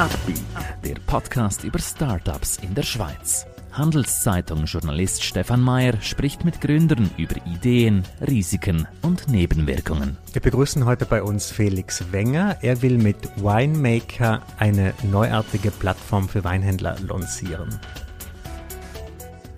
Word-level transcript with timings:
Upbeat, 0.00 0.40
der 0.82 0.94
Podcast 1.06 1.62
über 1.62 1.78
Startups 1.78 2.56
in 2.62 2.74
der 2.74 2.84
Schweiz. 2.84 3.44
Handelszeitung-Journalist 3.72 5.22
Stefan 5.22 5.60
Mayer 5.60 6.00
spricht 6.00 6.42
mit 6.42 6.62
Gründern 6.62 7.10
über 7.18 7.36
Ideen, 7.44 8.04
Risiken 8.26 8.88
und 9.02 9.28
Nebenwirkungen. 9.28 10.16
Wir 10.32 10.40
begrüßen 10.40 10.86
heute 10.86 11.04
bei 11.04 11.22
uns 11.22 11.50
Felix 11.50 12.10
Wenger. 12.12 12.56
Er 12.62 12.80
will 12.80 12.96
mit 12.96 13.28
Winemaker 13.36 14.40
eine 14.58 14.94
neuartige 15.02 15.70
Plattform 15.70 16.30
für 16.30 16.44
Weinhändler 16.44 16.96
lancieren. 17.06 17.78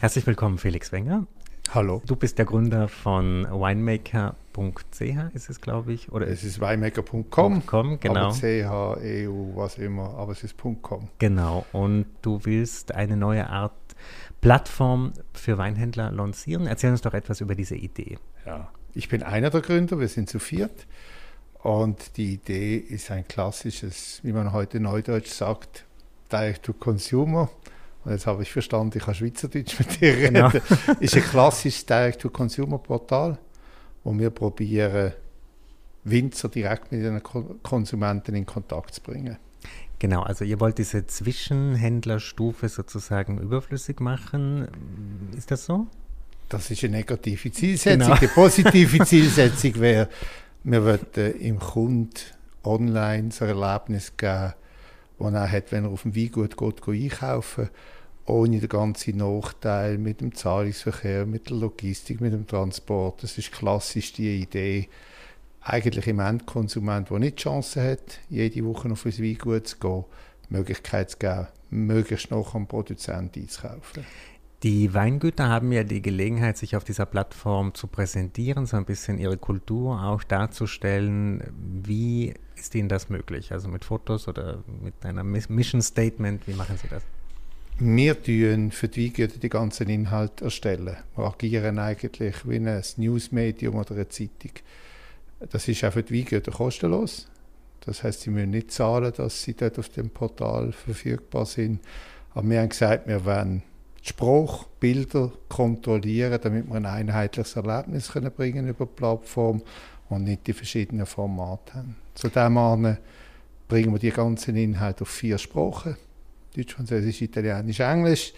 Herzlich 0.00 0.26
willkommen, 0.26 0.56
Felix 0.56 0.90
Wenger. 0.90 1.26
Hallo. 1.74 2.00
Du 2.06 2.16
bist 2.16 2.38
der 2.38 2.46
Gründer 2.46 2.88
von 2.88 3.44
winemaker.ch, 3.44 5.34
ist 5.34 5.50
es, 5.50 5.60
glaube 5.60 5.92
ich? 5.92 6.10
Oder 6.10 6.28
es 6.28 6.42
ist 6.42 6.58
winemaker.com, 6.58 8.00
genau. 8.00 8.30
CH, 8.30 8.96
EU, 8.98 9.56
was 9.56 9.76
immer, 9.76 10.14
aber 10.14 10.32
es 10.32 10.42
ist 10.42 10.56
.com. 10.80 11.08
Genau, 11.18 11.66
und 11.72 12.06
du 12.22 12.40
willst 12.44 12.94
eine 12.94 13.18
neue 13.18 13.50
Art 13.50 13.74
Plattform 14.40 15.12
für 15.34 15.58
Weinhändler 15.58 16.10
lancieren. 16.12 16.66
Erzähl 16.66 16.92
uns 16.92 17.02
doch 17.02 17.12
etwas 17.12 17.42
über 17.42 17.54
diese 17.54 17.76
Idee. 17.76 18.16
Ja, 18.46 18.70
ich 18.94 19.10
bin 19.10 19.22
einer 19.22 19.50
der 19.50 19.60
Gründer, 19.60 20.00
wir 20.00 20.08
sind 20.08 20.30
zu 20.30 20.38
viert. 20.38 20.86
Und 21.62 22.16
die 22.16 22.34
Idee 22.34 22.76
ist 22.76 23.10
ein 23.10 23.26
klassisches, 23.28 24.20
wie 24.22 24.32
man 24.32 24.52
heute 24.52 24.80
neudeutsch 24.80 25.30
sagt, 25.30 25.84
Direct 26.32 26.64
to 26.64 26.72
Consumer. 26.72 27.50
Und 28.04 28.12
jetzt 28.12 28.26
habe 28.26 28.42
ich 28.42 28.50
verstanden, 28.50 28.96
ich 28.96 29.04
kann 29.04 29.14
Schweizerdeutsch 29.14 29.78
mit 29.78 30.00
dir 30.00 30.16
reden. 30.16 30.34
Genau. 30.34 30.50
ist 31.00 31.16
ein 31.16 31.22
klassisches 31.22 31.84
Direct 31.84 32.22
to 32.22 32.30
Consumer 32.30 32.78
Portal, 32.78 33.38
wo 34.04 34.18
wir 34.18 34.30
probieren, 34.30 35.12
Winzer 36.04 36.48
direkt 36.48 36.92
mit 36.92 37.04
den 37.04 37.22
Konsumenten 37.62 38.34
in 38.34 38.46
Kontakt 38.46 38.94
zu 38.94 39.02
bringen. 39.02 39.36
Genau, 39.98 40.22
also 40.22 40.46
ihr 40.46 40.58
wollt 40.60 40.78
diese 40.78 41.06
Zwischenhändlerstufe 41.06 42.70
sozusagen 42.70 43.38
überflüssig 43.38 44.00
machen. 44.00 44.66
Ist 45.36 45.50
das 45.50 45.66
so? 45.66 45.88
Das 46.48 46.70
ist 46.70 46.82
eine 46.82 46.96
negative 46.96 47.52
Zielsetzung. 47.52 48.08
Genau. 48.08 48.18
Die 48.18 48.26
positive 48.28 49.04
Zielsetzung 49.04 49.78
wäre, 49.78 50.08
wir 50.64 50.84
wollen 50.84 51.40
im 51.40 51.58
Kunden 51.58 52.12
online 52.64 53.30
so 53.30 53.44
ein 53.44 53.58
Erlebnis 53.58 54.16
geben, 54.16 54.54
das 55.18 55.32
er 55.32 55.50
hat, 55.50 55.72
wenn 55.72 55.84
er 55.84 55.90
auf 55.90 56.02
dem 56.02 56.16
Weingut 56.16 56.56
geht, 56.56 56.88
einkaufen 56.88 57.70
ohne 58.26 58.60
den 58.60 58.68
ganzen 58.68 59.16
Nachteil 59.16 59.98
mit 59.98 60.20
dem 60.20 60.34
Zahlungsverkehr, 60.34 61.26
mit 61.26 61.50
der 61.50 61.56
Logistik, 61.56 62.20
mit 62.20 62.32
dem 62.32 62.46
Transport. 62.46 63.22
Das 63.22 63.36
ist 63.38 63.50
klassisch 63.50 64.12
die 64.12 64.42
Idee, 64.42 64.88
eigentlich 65.62 66.06
im 66.06 66.20
Endkonsument, 66.20 67.10
der 67.10 67.18
nicht 67.18 67.38
die 67.38 67.42
Chance 67.42 67.82
hat, 67.82 68.20
jede 68.28 68.64
Woche 68.64 68.90
auf 68.90 69.04
ein 69.04 69.18
Weingut 69.18 69.66
zu 69.66 69.78
gehen, 69.78 70.04
die 70.48 70.54
Möglichkeit 70.54 71.10
zu 71.10 71.18
geben, 71.18 71.48
möglichst 71.70 72.30
noch 72.30 72.54
am 72.54 72.66
Produzenten 72.66 73.40
einzukaufen. 73.40 74.04
Die 74.62 74.92
Weingüter 74.92 75.48
haben 75.48 75.72
ja 75.72 75.84
die 75.84 76.02
Gelegenheit, 76.02 76.58
sich 76.58 76.76
auf 76.76 76.84
dieser 76.84 77.06
Plattform 77.06 77.72
zu 77.72 77.86
präsentieren, 77.86 78.66
so 78.66 78.76
ein 78.76 78.84
bisschen 78.84 79.16
ihre 79.16 79.38
Kultur 79.38 80.02
auch 80.02 80.22
darzustellen. 80.22 81.42
Wie 81.82 82.34
ist 82.56 82.74
Ihnen 82.74 82.90
das 82.90 83.08
möglich? 83.08 83.52
Also 83.52 83.68
mit 83.68 83.86
Fotos 83.86 84.28
oder 84.28 84.62
mit 84.82 84.94
einem 85.06 85.30
Mission 85.48 85.80
Statement, 85.80 86.46
wie 86.46 86.52
machen 86.52 86.76
Sie 86.76 86.88
das? 86.88 87.02
Wir 87.78 88.22
tun 88.22 88.70
für 88.70 88.88
die 88.88 89.06
Weingüter 89.06 89.38
die 89.38 89.48
ganzen 89.48 89.88
Inhalte 89.88 90.44
erstellen. 90.44 90.98
Wir 91.16 91.24
agieren 91.24 91.78
eigentlich 91.78 92.46
wie 92.46 92.56
ein 92.56 92.82
Newsmedium 92.98 93.76
oder 93.76 93.94
eine 93.94 94.08
Zeitung. 94.10 94.52
Das 95.48 95.66
ist 95.68 95.82
auch 95.84 95.94
für 95.94 96.02
die 96.02 96.18
Weingüter 96.18 96.52
kostenlos. 96.52 97.30
Das 97.80 98.02
heißt, 98.02 98.20
sie 98.20 98.30
müssen 98.30 98.50
nicht 98.50 98.72
zahlen, 98.72 99.10
dass 99.16 99.42
sie 99.42 99.54
dort 99.54 99.78
auf 99.78 99.88
dem 99.88 100.10
Portal 100.10 100.72
verfügbar 100.72 101.46
sind. 101.46 101.80
Aber 102.34 102.46
wir 102.50 102.60
haben 102.60 102.68
gesagt, 102.68 103.08
wir 103.08 103.24
wollen 103.24 103.62
Spruch, 104.02 104.64
Bilder 104.80 105.30
kontrollieren, 105.48 106.40
damit 106.42 106.68
wir 106.68 106.76
ein 106.76 106.86
einheitliches 106.86 107.56
Erlebnis 107.56 108.12
können 108.12 108.32
bringen 108.32 108.68
über 108.68 108.86
die 108.86 108.92
Plattform 108.94 109.62
und 110.08 110.24
nicht 110.24 110.46
die 110.46 110.52
verschiedenen 110.52 111.06
Formate 111.06 111.74
haben. 111.74 111.96
Zu 112.14 112.28
dem 112.28 112.56
Ende 112.56 112.98
bringen 113.68 113.92
wir 113.92 113.98
die 113.98 114.10
ganzen 114.10 114.56
Inhalte 114.56 115.02
auf 115.02 115.08
vier 115.08 115.38
Sprachen. 115.38 115.96
Deutsch, 116.56 116.74
Französisch, 116.74 117.22
Italienisch, 117.22 117.80
Englisch. 117.80 118.32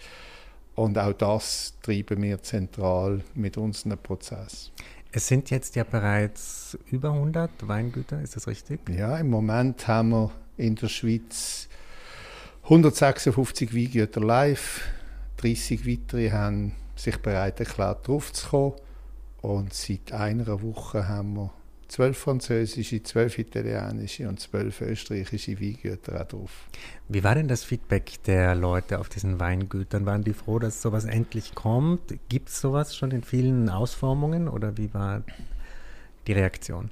Und 0.75 0.99
auch 0.99 1.13
das 1.13 1.75
treiben 1.83 2.23
wir 2.23 2.43
zentral 2.43 3.23
mit 3.35 3.57
unserem 3.57 3.99
Prozess. 3.99 4.71
Es 5.11 5.27
sind 5.27 5.51
jetzt 5.51 5.77
ja 5.77 5.85
bereits 5.85 6.79
über 6.91 7.13
100 7.13 7.69
Weingüter, 7.69 8.21
ist 8.23 8.37
das 8.37 8.47
richtig? 8.47 8.81
Ja, 8.89 9.19
im 9.19 9.29
Moment 9.29 9.87
haben 9.87 10.11
wir 10.11 10.31
in 10.57 10.75
der 10.75 10.89
Schweiz 10.89 11.69
156 12.65 13.75
Weingüter 13.75 14.21
live, 14.21 14.81
30 15.43 15.87
weitere 15.87 16.31
haben 16.31 16.73
sich 16.97 17.19
bereit 17.19 17.61
erklärt, 17.61 18.07
draufzukommen. 18.07 18.75
Und 19.41 19.75
seit 19.75 20.13
einer 20.13 20.63
Woche 20.63 21.09
haben 21.09 21.35
wir 21.35 21.51
zwölf 21.89 22.17
französische, 22.17 23.03
zwölf 23.03 23.39
italienische 23.39 24.29
und 24.29 24.41
zwölf 24.41 24.81
österreichische 24.81 25.61
Weingüter 25.61 26.21
auch 26.23 26.27
drauf. 26.27 26.69
Wie 27.09 27.23
war 27.23 27.35
denn 27.35 27.49
das 27.49 27.65
Feedback 27.65 28.23
der 28.25 28.55
Leute 28.55 28.99
auf 28.99 29.09
diesen 29.09 29.41
Weingütern? 29.41 30.07
Waren 30.07 30.25
die 30.25 30.33
froh, 30.33 30.59
dass 30.59 30.81
sowas 30.81 31.05
endlich 31.05 31.55
kommt? 31.55 32.15
Gibt 32.29 32.49
es 32.49 32.61
sowas 32.61 32.97
schon 32.97 33.11
in 33.11 33.23
vielen 33.23 33.69
Ausformungen 33.69 34.49
oder 34.49 34.77
wie 34.79 34.95
war 34.95 35.23
die 36.27 36.33
Reaktion? 36.33 36.91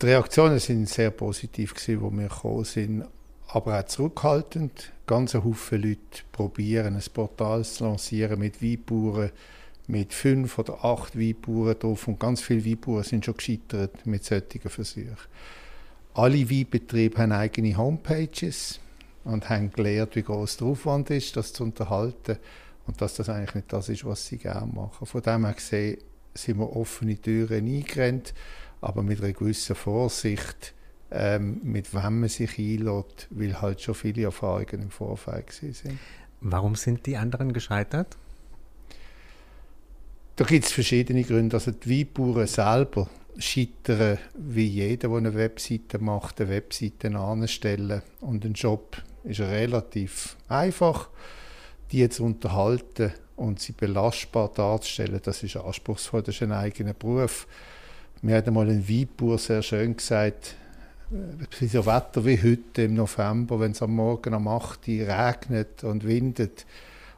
Die 0.00 0.06
Reaktionen 0.06 0.58
sind 0.58 0.88
sehr 0.88 1.10
positiv 1.10 1.74
gewesen, 1.74 2.02
wo 2.02 2.10
wir 2.10 2.28
gekommen 2.28 2.64
sind 2.64 3.04
aber 3.52 3.78
auch 3.78 3.84
zurückhaltend. 3.84 4.92
Ganz 5.06 5.34
Haufen 5.34 5.82
Leute 5.82 6.22
probieren, 6.32 6.96
ein 6.96 7.02
Portal 7.12 7.64
zu 7.64 7.84
lancieren 7.84 8.38
mit 8.38 8.62
Weinbauern, 8.62 9.30
mit 9.88 10.14
fünf 10.14 10.58
oder 10.58 10.84
acht 10.84 11.18
Weinbauern 11.18 11.78
drauf 11.78 12.08
und 12.08 12.18
ganz 12.18 12.40
viele 12.40 12.64
Weinbauern 12.64 13.04
sind 13.04 13.24
schon 13.24 13.36
gescheitert 13.36 14.06
mit 14.06 14.24
solchen 14.24 14.60
Versuchen. 14.60 15.16
Alle 16.14 16.50
Weinbetriebe 16.50 17.18
haben 17.18 17.32
eigene 17.32 17.76
Homepages 17.76 18.80
und 19.24 19.48
haben 19.50 19.70
gelernt, 19.70 20.16
wie 20.16 20.22
groß 20.22 20.58
der 20.58 20.68
Aufwand 20.68 21.10
ist, 21.10 21.36
das 21.36 21.52
zu 21.52 21.64
unterhalten 21.64 22.38
und 22.86 23.00
dass 23.00 23.14
das 23.14 23.28
eigentlich 23.28 23.54
nicht 23.54 23.72
das 23.72 23.88
ist, 23.88 24.04
was 24.04 24.26
sie 24.26 24.38
gerne 24.38 24.72
machen. 24.72 25.06
Von 25.06 25.22
dem 25.22 25.44
her 25.44 25.54
gesehen 25.54 25.98
sind 26.34 26.58
wir 26.58 26.74
offene 26.74 27.16
Türen 27.16 27.66
eingerannt, 27.66 28.32
aber 28.80 29.02
mit 29.02 29.22
einer 29.22 29.32
gewissen 29.32 29.76
Vorsicht, 29.76 30.74
ähm, 31.12 31.60
mit 31.62 31.92
wem 31.94 32.20
man 32.20 32.28
sich 32.28 32.58
einlädt, 32.58 33.28
weil 33.30 33.60
halt 33.60 33.80
schon 33.80 33.94
viele 33.94 34.22
Erfahrungen 34.22 34.82
im 34.82 34.90
Vorfeld 34.90 35.52
sind. 35.52 35.76
Warum 36.40 36.74
sind 36.74 37.06
die 37.06 37.16
anderen 37.16 37.52
gescheitert? 37.52 38.16
Da 40.36 40.44
gibt 40.44 40.64
es 40.64 40.72
verschiedene 40.72 41.22
Gründe. 41.22 41.56
Also 41.56 41.70
die 41.70 42.00
Weinbauern 42.00 42.46
selber 42.46 43.08
scheitern, 43.38 44.18
wie 44.34 44.66
jeder, 44.66 45.08
der 45.08 45.18
eine 45.18 45.34
Webseite 45.34 45.98
macht, 45.98 46.40
eine 46.40 46.50
Webseite 46.50 47.14
anstellen. 47.16 48.02
Und 48.20 48.44
ein 48.44 48.54
Job 48.54 48.96
ist 49.24 49.40
relativ 49.40 50.36
einfach, 50.48 51.10
die 51.92 52.08
zu 52.08 52.24
unterhalten 52.24 53.12
und 53.36 53.60
sie 53.60 53.72
belastbar 53.72 54.50
darzustellen. 54.54 55.20
Das 55.22 55.42
ist 55.42 55.56
anspruchsvoll, 55.56 56.22
das 56.22 56.36
ist 56.36 56.42
ein 56.42 56.52
eigener 56.52 56.94
Beruf. 56.94 57.46
Mir 58.22 58.36
hat 58.36 58.48
einmal 58.48 58.68
ein 58.68 58.88
Weinbauer 58.88 59.38
sehr 59.38 59.62
schön 59.62 59.96
gesagt, 59.96 60.56
so 61.68 61.86
Wetter 61.86 62.24
wie 62.24 62.42
heute 62.42 62.82
im 62.82 62.94
November, 62.94 63.60
wenn 63.60 63.72
es 63.72 63.82
am 63.82 63.94
Morgen 63.94 64.34
um 64.34 64.48
8 64.48 64.88
Uhr 64.88 65.08
regnet 65.08 65.84
und 65.84 66.04
windet 66.04 66.66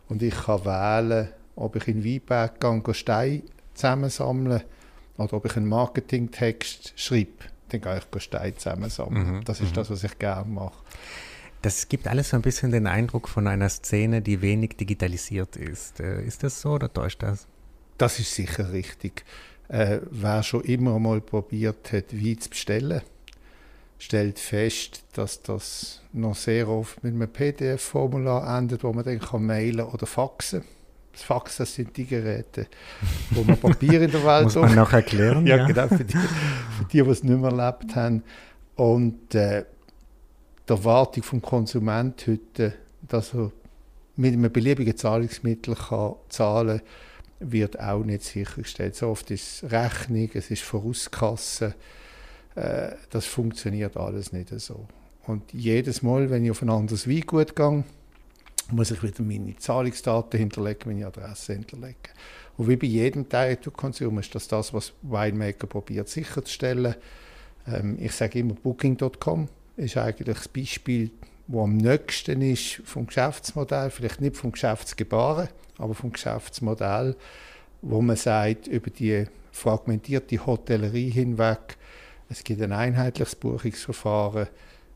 und 0.09 0.23
ich 0.23 0.35
kann 0.35 0.65
wählen, 0.65 1.29
ob 1.57 1.77
ich 1.77 1.89
in 1.89 2.05
Weinberg 2.05 2.61
gehe, 2.61 2.95
Steine 2.95 3.43
zusammensammeln 3.75 4.63
oder 5.17 5.35
ob 5.35 5.45
ich 5.45 5.57
einen 5.57 5.69
Marketingtext 5.69 6.93
schreibe, 6.97 7.45
dann 7.69 7.81
gehe 7.81 8.01
ich 8.15 8.23
Steine 8.23 8.57
zusammensammeln. 8.57 9.37
Mhm. 9.37 9.45
Das 9.45 9.61
ist 9.61 9.71
mhm. 9.71 9.75
das, 9.75 9.91
was 9.91 10.05
ich 10.05 10.19
gerne 10.19 10.51
mache. 10.51 10.83
Das 11.63 11.89
gibt 11.89 12.07
alles 12.09 12.31
so 12.31 12.37
ein 12.37 12.43
bisschen 12.43 12.73
den 12.73 12.87
Eindruck 12.87 13.29
von 13.29 13.47
einer 13.47 13.69
Szene, 13.69 14.21
die 14.21 14.43
wenig 14.43 14.77
digitalisiert 14.77 15.57
ist. 15.57 16.01
Äh, 16.01 16.23
ist 16.25 16.43
das 16.43 16.61
so 16.61 16.73
oder 16.73 16.93
täuscht 16.93 17.23
das? 17.23 17.47
Das 17.97 18.19
ist 18.19 18.35
sicher 18.35 18.73
richtig. 18.73 19.25
Äh, 19.69 20.01
wer 20.11 20.43
schon 20.43 20.63
immer 20.63 20.99
mal 20.99 21.23
probiert 21.23 21.93
hat, 21.93 22.13
Wein 22.13 22.39
zu 22.39 22.51
bestellen, 22.51 23.01
stellt 24.05 24.39
fest, 24.39 25.05
dass 25.15 25.43
das 25.43 26.01
noch 26.13 26.35
sehr 26.35 26.69
oft 26.69 27.03
mit 27.03 27.15
einem 27.15 27.29
PDF-Formular 27.29 28.59
endet, 28.59 28.85
wo 28.85 28.93
man 28.93 29.05
dann 29.05 29.21
kann 29.21 29.45
mailen 29.45 29.87
oder 29.87 30.07
faxen 30.07 30.63
das 31.13 31.23
Fax, 31.23 31.59
das 31.59 31.73
sind 31.73 31.97
die 31.97 32.07
Geräte, 32.07 32.67
wo 33.31 33.45
man 33.45 33.57
Papier 33.57 34.03
in 34.03 34.11
der 34.11 34.25
Welt 34.27 34.45
Muss 34.45 34.57
man 34.57 34.75
noch 34.75 34.93
erklären? 34.93 35.47
ja, 35.47 35.59
ja, 35.59 35.67
genau, 35.67 35.87
für 35.87 36.05
die, 36.05 36.17
für 36.17 36.85
die, 36.91 37.03
die 37.03 37.09
es 37.09 37.23
nicht 37.23 37.41
mehr 37.41 37.53
erlebt 37.53 37.95
haben. 37.95 38.25
Und 38.75 39.33
äh, 39.33 39.65
die 40.69 40.73
Erwartung 40.73 41.23
vom 41.23 41.41
Konsument 41.41 42.27
heute 42.27 42.75
dass 43.09 43.35
er 43.35 43.53
mit 44.17 44.33
einem 44.33 44.51
beliebigen 44.51 44.97
Zahlungsmittel 44.97 45.75
kann 45.75 46.15
zahlen 46.29 46.79
kann, 46.79 47.53
wird 47.53 47.81
auch 47.81 48.05
nicht 48.05 48.23
sichergestellt. 48.23 48.95
So 48.95 49.09
oft 49.09 49.31
ist 49.31 49.65
es 49.65 49.73
Rechnung, 49.73 50.31
es 50.35 50.51
ist 50.51 50.63
Vorauskasse. 50.63 51.75
Äh, 52.55 52.93
das 53.11 53.27
funktioniert 53.27 53.97
alles 53.97 54.33
nicht 54.33 54.49
so. 54.61 54.87
Und 55.27 55.53
jedes 55.53 56.03
Mal, 56.03 56.31
wenn 56.31 56.45
ich 56.45 56.51
auf 56.51 56.63
ein 56.63 56.71
anderes 56.71 57.09
Weingut 57.09 57.57
gehe, 57.57 57.85
muss 58.71 58.91
ich 58.91 59.03
wieder 59.03 59.23
meine 59.23 59.57
Zahlungsdaten 59.57 60.39
hinterlegen, 60.39 60.93
meine 60.93 61.07
Adresse 61.07 61.55
hinterlegen. 61.55 61.97
Und 62.57 62.69
wie 62.69 62.77
bei 62.77 62.87
jedem 62.87 63.29
Teil 63.29 63.57
du 63.57 63.71
Konsum 63.71 64.19
ist 64.19 64.35
das 64.35 64.49
das, 64.49 64.73
was 64.73 64.93
Winemaker 65.03 65.67
probiert 65.67 66.09
sicherzustellen. 66.09 66.95
Ähm, 67.67 67.97
ich 68.01 68.13
sage 68.13 68.39
immer, 68.39 68.55
Booking.com 68.55 69.49
ist 69.77 69.97
eigentlich 69.97 70.37
das 70.37 70.49
Beispiel, 70.49 71.11
wo 71.47 71.65
am 71.65 71.77
nächsten 71.77 72.41
ist 72.43 72.81
vom 72.85 73.07
Geschäftsmodell, 73.07 73.91
vielleicht 73.91 74.21
nicht 74.21 74.37
vom 74.37 74.53
Geschäftsgebaren, 74.53 75.49
aber 75.79 75.95
vom 75.95 76.13
Geschäftsmodell, 76.13 77.17
wo 77.83 78.01
man 78.01 78.17
sagt, 78.17 78.67
über 78.67 78.91
die 78.91 79.27
fragmentierte 79.53 80.47
Hotellerie 80.47 81.11
hinweg, 81.11 81.77
es 82.35 82.43
gibt 82.43 82.61
ein 82.61 82.73
einheitliches 82.73 83.37
Buchungsverfahren, 83.37 84.49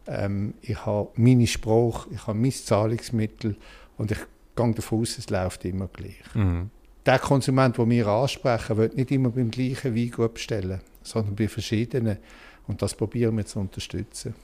ähm, 0.08 0.54
ich 0.60 0.84
habe 0.84 1.08
meine 1.14 1.46
Sprache, 1.46 2.08
ich 2.10 2.26
habe 2.26 2.36
mein 2.36 2.52
Zahlungsmittel 2.52 3.56
und 3.96 4.10
ich 4.10 4.18
gehe 4.56 4.74
davon 4.74 5.02
aus, 5.02 5.18
es 5.18 5.30
läuft 5.30 5.64
immer 5.64 5.86
gleich. 5.86 6.16
Mhm. 6.34 6.70
Der 7.06 7.20
Konsument, 7.20 7.78
den 7.78 7.90
wir 7.90 8.06
ansprechen, 8.08 8.76
wird 8.76 8.96
nicht 8.96 9.12
immer 9.12 9.30
beim 9.30 9.50
gleichen 9.50 9.94
Weingut 9.94 10.34
bestellen, 10.34 10.80
sondern 11.02 11.36
bei 11.36 11.48
verschiedenen. 11.48 12.18
Und 12.66 12.82
das 12.82 12.94
probieren 12.94 13.36
wir 13.36 13.46
zu 13.46 13.60
unterstützen. 13.60 14.34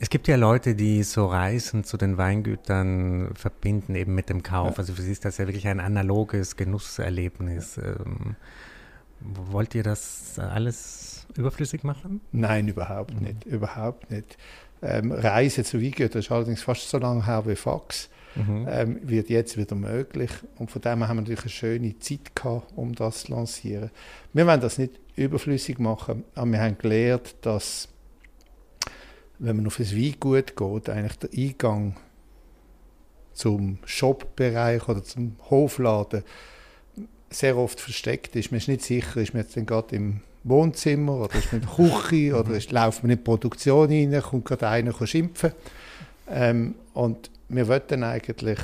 Es 0.00 0.10
gibt 0.10 0.26
ja 0.26 0.36
Leute, 0.36 0.74
die 0.74 1.04
so 1.04 1.26
Reisen 1.26 1.84
zu 1.84 1.96
den 1.96 2.18
Weingütern 2.18 3.30
verbinden, 3.36 3.94
eben 3.94 4.14
mit 4.14 4.28
dem 4.28 4.42
Kauf. 4.42 4.72
Ja. 4.72 4.78
Also 4.78 4.94
für 4.94 5.02
sie 5.02 5.12
ist 5.12 5.24
das 5.24 5.38
ja 5.38 5.46
wirklich 5.46 5.68
ein 5.68 5.78
analoges 5.78 6.56
Genusserlebnis. 6.56 7.76
Ja. 7.76 7.84
Ähm, 7.84 8.34
wollt 9.20 9.74
ihr 9.74 9.84
das 9.84 10.38
alles 10.38 11.13
überflüssig 11.36 11.84
machen? 11.84 12.20
Nein, 12.32 12.68
überhaupt 12.68 13.14
mhm. 13.14 13.26
nicht. 13.26 13.44
Überhaupt 13.44 14.10
nicht. 14.10 14.36
Ähm, 14.82 15.12
Reisen 15.12 15.64
zu 15.64 15.80
Weingütern 15.80 16.20
ist 16.20 16.30
allerdings 16.30 16.62
fast 16.62 16.88
so 16.88 16.98
lange 16.98 17.26
her 17.26 17.44
wie 17.46 17.56
Fax. 17.56 18.10
Mhm. 18.36 18.66
Ähm, 18.68 19.00
wird 19.02 19.30
jetzt 19.30 19.56
wieder 19.56 19.76
möglich. 19.76 20.30
Und 20.58 20.70
von 20.70 20.82
dem 20.82 21.06
haben 21.06 21.16
wir 21.16 21.22
natürlich 21.22 21.42
eine 21.42 21.50
schöne 21.50 21.98
Zeit 21.98 22.34
gehabt, 22.34 22.72
um 22.76 22.94
das 22.94 23.24
zu 23.24 23.32
lancieren. 23.32 23.90
Wir 24.32 24.46
wollen 24.46 24.60
das 24.60 24.78
nicht 24.78 24.98
überflüssig 25.16 25.78
machen, 25.78 26.24
aber 26.34 26.50
wir 26.50 26.60
haben 26.60 26.78
gelernt, 26.78 27.36
dass 27.42 27.88
wenn 29.38 29.56
man 29.56 29.66
auf 29.66 29.78
ein 29.78 29.90
Weingut 29.90 30.56
geht, 30.56 30.88
eigentlich 30.88 31.18
der 31.18 31.30
Eingang 31.36 31.96
zum 33.32 33.78
Shopbereich 33.84 34.88
oder 34.88 35.02
zum 35.02 35.36
Hofladen 35.50 36.22
sehr 37.30 37.56
oft 37.56 37.80
versteckt 37.80 38.36
ist. 38.36 38.52
Man 38.52 38.58
ist 38.58 38.68
nicht 38.68 38.82
sicher, 38.82 39.20
ist 39.20 39.34
man 39.34 39.42
jetzt 39.42 39.54
gerade 39.66 39.96
im 39.96 40.20
Wohnzimmer 40.44 41.16
oder 41.16 41.34
ist 41.34 41.52
man 41.52 41.62
in 41.62 41.66
der 41.66 41.76
Küche 41.76 42.38
oder 42.38 42.50
ist, 42.54 42.70
läuft 42.70 43.02
man 43.02 43.10
in 43.10 43.18
die 43.18 43.24
Produktion 43.24 43.88
rein, 43.88 44.22
kommt 44.22 44.44
gerade 44.44 44.68
einer 44.68 45.06
schimpfen. 45.06 45.52
Ähm, 46.28 46.74
und 46.92 47.30
wir 47.48 47.66
wollten 47.68 48.02
eigentlich 48.02 48.58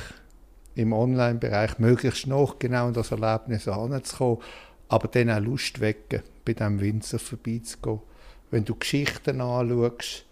im 0.75 0.93
Online-Bereich 0.93 1.79
möglichst 1.79 2.27
noch 2.27 2.59
genau 2.59 2.87
in 2.87 2.93
das 2.93 3.11
Erlebnis 3.11 3.65
heranzukommen, 3.65 4.37
aber 4.87 5.07
dann 5.07 5.29
auch 5.31 5.39
Lust 5.39 5.81
wecken, 5.81 6.21
bei 6.45 6.53
diesem 6.53 6.79
Winzer 6.79 7.19
vorbeizugehen. 7.19 7.99
Wenn 8.51 8.65
du 8.65 8.75
Geschichten 8.75 9.41
anschaust, 9.41 10.25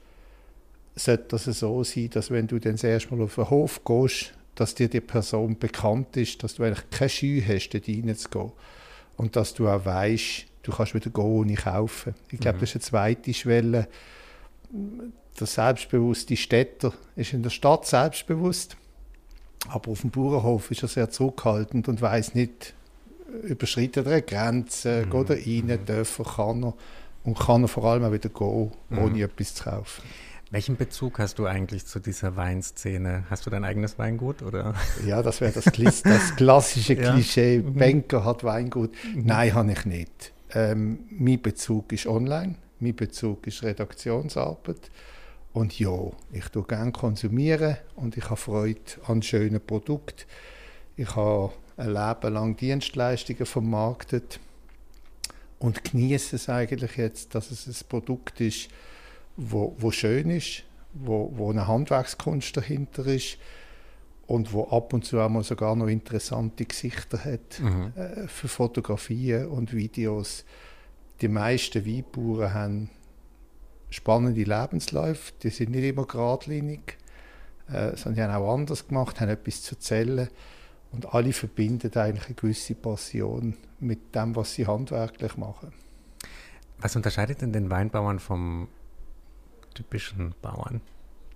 sollte 0.95 1.25
das 1.29 1.45
so 1.45 1.83
sein, 1.83 2.09
dass 2.11 2.31
wenn 2.31 2.47
du 2.47 2.59
dann 2.59 2.73
das 2.73 2.83
erste 2.83 3.15
Mal 3.15 3.23
auf 3.23 3.35
den 3.35 3.49
Hof 3.49 3.83
gehst, 3.85 4.33
dass 4.55 4.75
dir 4.75 4.89
die 4.89 5.01
Person 5.01 5.57
bekannt 5.57 6.17
ist, 6.17 6.43
dass 6.43 6.55
du 6.55 6.63
eigentlich 6.63 6.89
keine 6.89 7.09
Scheu 7.09 7.41
hast, 7.47 7.69
dort 7.69 7.87
reinzugehen. 7.87 8.51
Und 9.15 9.35
dass 9.35 9.53
du 9.53 9.69
auch 9.69 9.85
weißt, 9.85 10.45
du 10.63 10.71
kannst 10.71 10.93
wieder 10.93 11.09
gehen 11.09 11.23
ohne 11.23 11.55
kaufen. 11.55 12.15
Ich 12.31 12.39
glaube, 12.39 12.57
mhm. 12.57 12.61
das 12.61 12.69
ist 12.69 12.75
eine 12.75 12.81
zweite 12.81 13.33
Schwelle. 13.33 13.87
Der 15.39 15.47
selbstbewusste 15.47 16.35
Städter 16.35 16.93
ist 17.15 17.33
in 17.33 17.43
der 17.43 17.49
Stadt 17.49 17.85
selbstbewusst, 17.85 18.77
aber 19.67 19.91
auf 19.91 20.01
dem 20.01 20.11
Bauernhof 20.11 20.71
ist 20.71 20.83
er 20.83 20.89
sehr 20.89 21.09
zurückhaltend 21.09 21.87
und 21.87 22.01
weiß 22.01 22.35
nicht, 22.35 22.73
überschreitet 23.43 24.07
er 24.07 24.21
Grenzen, 24.21 25.05
mhm. 25.05 25.09
geht 25.09 25.29
er 25.29 25.35
rein, 25.37 25.79
mhm. 25.79 25.85
darf 25.85 26.19
er, 26.19 26.25
kann 26.25 26.63
er 26.63 26.73
und 27.23 27.37
kann 27.37 27.63
er 27.63 27.67
vor 27.67 27.85
allem 27.85 28.03
auch 28.03 28.11
wieder 28.11 28.29
gehen, 28.29 28.71
ohne 28.91 29.09
mhm. 29.09 29.23
etwas 29.23 29.55
zu 29.55 29.63
kaufen. 29.63 30.03
Welchen 30.51 30.77
Bezug 30.77 31.19
hast 31.19 31.37
du 31.37 31.45
eigentlich 31.45 31.85
zu 31.85 31.99
dieser 31.99 32.35
Weinszene? 32.35 33.23
Hast 33.29 33.45
du 33.45 33.51
dein 33.51 33.63
eigenes 33.63 33.99
Weingut 33.99 34.41
oder? 34.41 34.73
Ja, 35.05 35.21
das 35.21 35.41
wäre 35.41 35.51
das, 35.51 35.65
das, 36.01 36.35
klassische 36.35 36.95
Klischee. 36.95 37.57
Ja. 37.57 37.61
Mhm. 37.61 37.75
Banker 37.75 38.25
hat 38.25 38.43
Weingut. 38.43 38.91
Mhm. 39.13 39.25
Nein, 39.25 39.53
habe 39.53 39.71
ich 39.71 39.85
nicht. 39.85 40.33
Ähm, 40.53 41.05
mein 41.11 41.41
Bezug 41.41 41.91
ist 41.93 42.07
online. 42.07 42.55
Mein 42.79 42.95
Bezug 42.95 43.45
ist 43.47 43.63
Redaktionsarbeit. 43.63 44.89
Und 45.53 45.77
ja, 45.79 45.97
ich 46.31 46.47
tue 46.49 46.63
gerne 46.63 46.91
konsumieren 46.91 47.77
und 47.95 48.17
ich 48.17 48.25
habe 48.25 48.37
Freude 48.37 48.79
an 49.07 49.21
schönen 49.21 49.59
Produkten. 49.59 50.25
Ich 50.95 51.15
habe 51.15 51.51
ein 51.77 51.87
Leben 51.93 52.33
lang 52.33 52.55
Dienstleistungen 52.55 53.45
vermarktet 53.45 54.39
und 55.59 55.83
genieße 55.83 56.35
es 56.35 56.49
eigentlich 56.49 56.97
jetzt, 56.97 57.35
dass 57.35 57.51
es 57.51 57.67
ein 57.67 57.87
Produkt 57.87 58.41
ist, 58.41 58.69
wo, 59.37 59.75
wo 59.79 59.91
schön 59.91 60.29
ist, 60.29 60.63
wo, 60.93 61.31
wo 61.35 61.49
eine 61.49 61.67
Handwerkskunst 61.67 62.55
dahinter 62.55 63.05
ist 63.05 63.37
und 64.29 64.53
wo 64.53 64.65
ab 64.65 64.93
und 64.93 65.05
zu 65.05 65.19
auch 65.19 65.43
sogar 65.43 65.75
noch 65.75 65.87
interessante 65.87 66.63
Gesichter 66.63 67.25
hat 67.25 67.59
mhm. 67.59 67.93
äh, 67.95 68.27
für 68.27 68.47
Fotografien 68.47 69.47
und 69.47 69.73
Videos. 69.73 70.45
Die 71.21 71.27
meisten 71.27 71.83
Weinbauern 71.83 72.53
haben 72.53 72.89
spannende 73.89 74.43
Lebensläufe, 74.43 75.33
die 75.41 75.49
sind 75.49 75.71
nicht 75.71 75.83
immer 75.83 76.05
geradlinig, 76.05 76.97
äh, 77.69 77.95
sondern 77.95 78.13
die 78.13 78.21
haben 78.21 78.43
auch 78.43 78.53
anders 78.53 78.87
gemacht, 78.87 79.19
haben 79.19 79.29
etwas 79.29 79.63
zu 79.63 79.73
erzählen 79.73 80.29
und 80.91 81.11
alle 81.11 81.33
verbinden 81.33 81.91
eigentlich 81.95 82.27
eine 82.27 82.35
gewisse 82.35 82.75
Passion 82.75 83.55
mit 83.79 84.13
dem, 84.13 84.35
was 84.35 84.53
sie 84.53 84.67
handwerklich 84.67 85.37
machen. 85.37 85.73
Was 86.77 86.95
unterscheidet 86.95 87.41
denn 87.41 87.51
den 87.51 87.71
Weinbauern 87.71 88.19
vom 88.19 88.67
typischen 89.73 90.35
Bauern? 90.43 90.81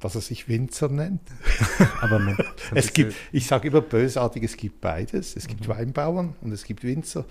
Dass 0.03 0.15
er 0.15 0.21
sich 0.21 0.49
Winzer 0.49 0.89
nennt. 0.89 1.21
Aber 2.01 2.19
man, 2.19 2.37
es 2.75 2.91
gibt, 2.91 3.15
ich 3.31 3.47
sage 3.47 3.69
immer 3.69 3.79
bösartig, 3.79 4.43
es 4.43 4.57
gibt 4.57 4.81
beides. 4.81 5.37
Es 5.37 5.47
gibt 5.47 5.65
mhm. 5.65 5.71
Weinbauern 5.71 6.35
und 6.41 6.51
es 6.51 6.65
gibt 6.65 6.83
Winzer. 6.83 7.23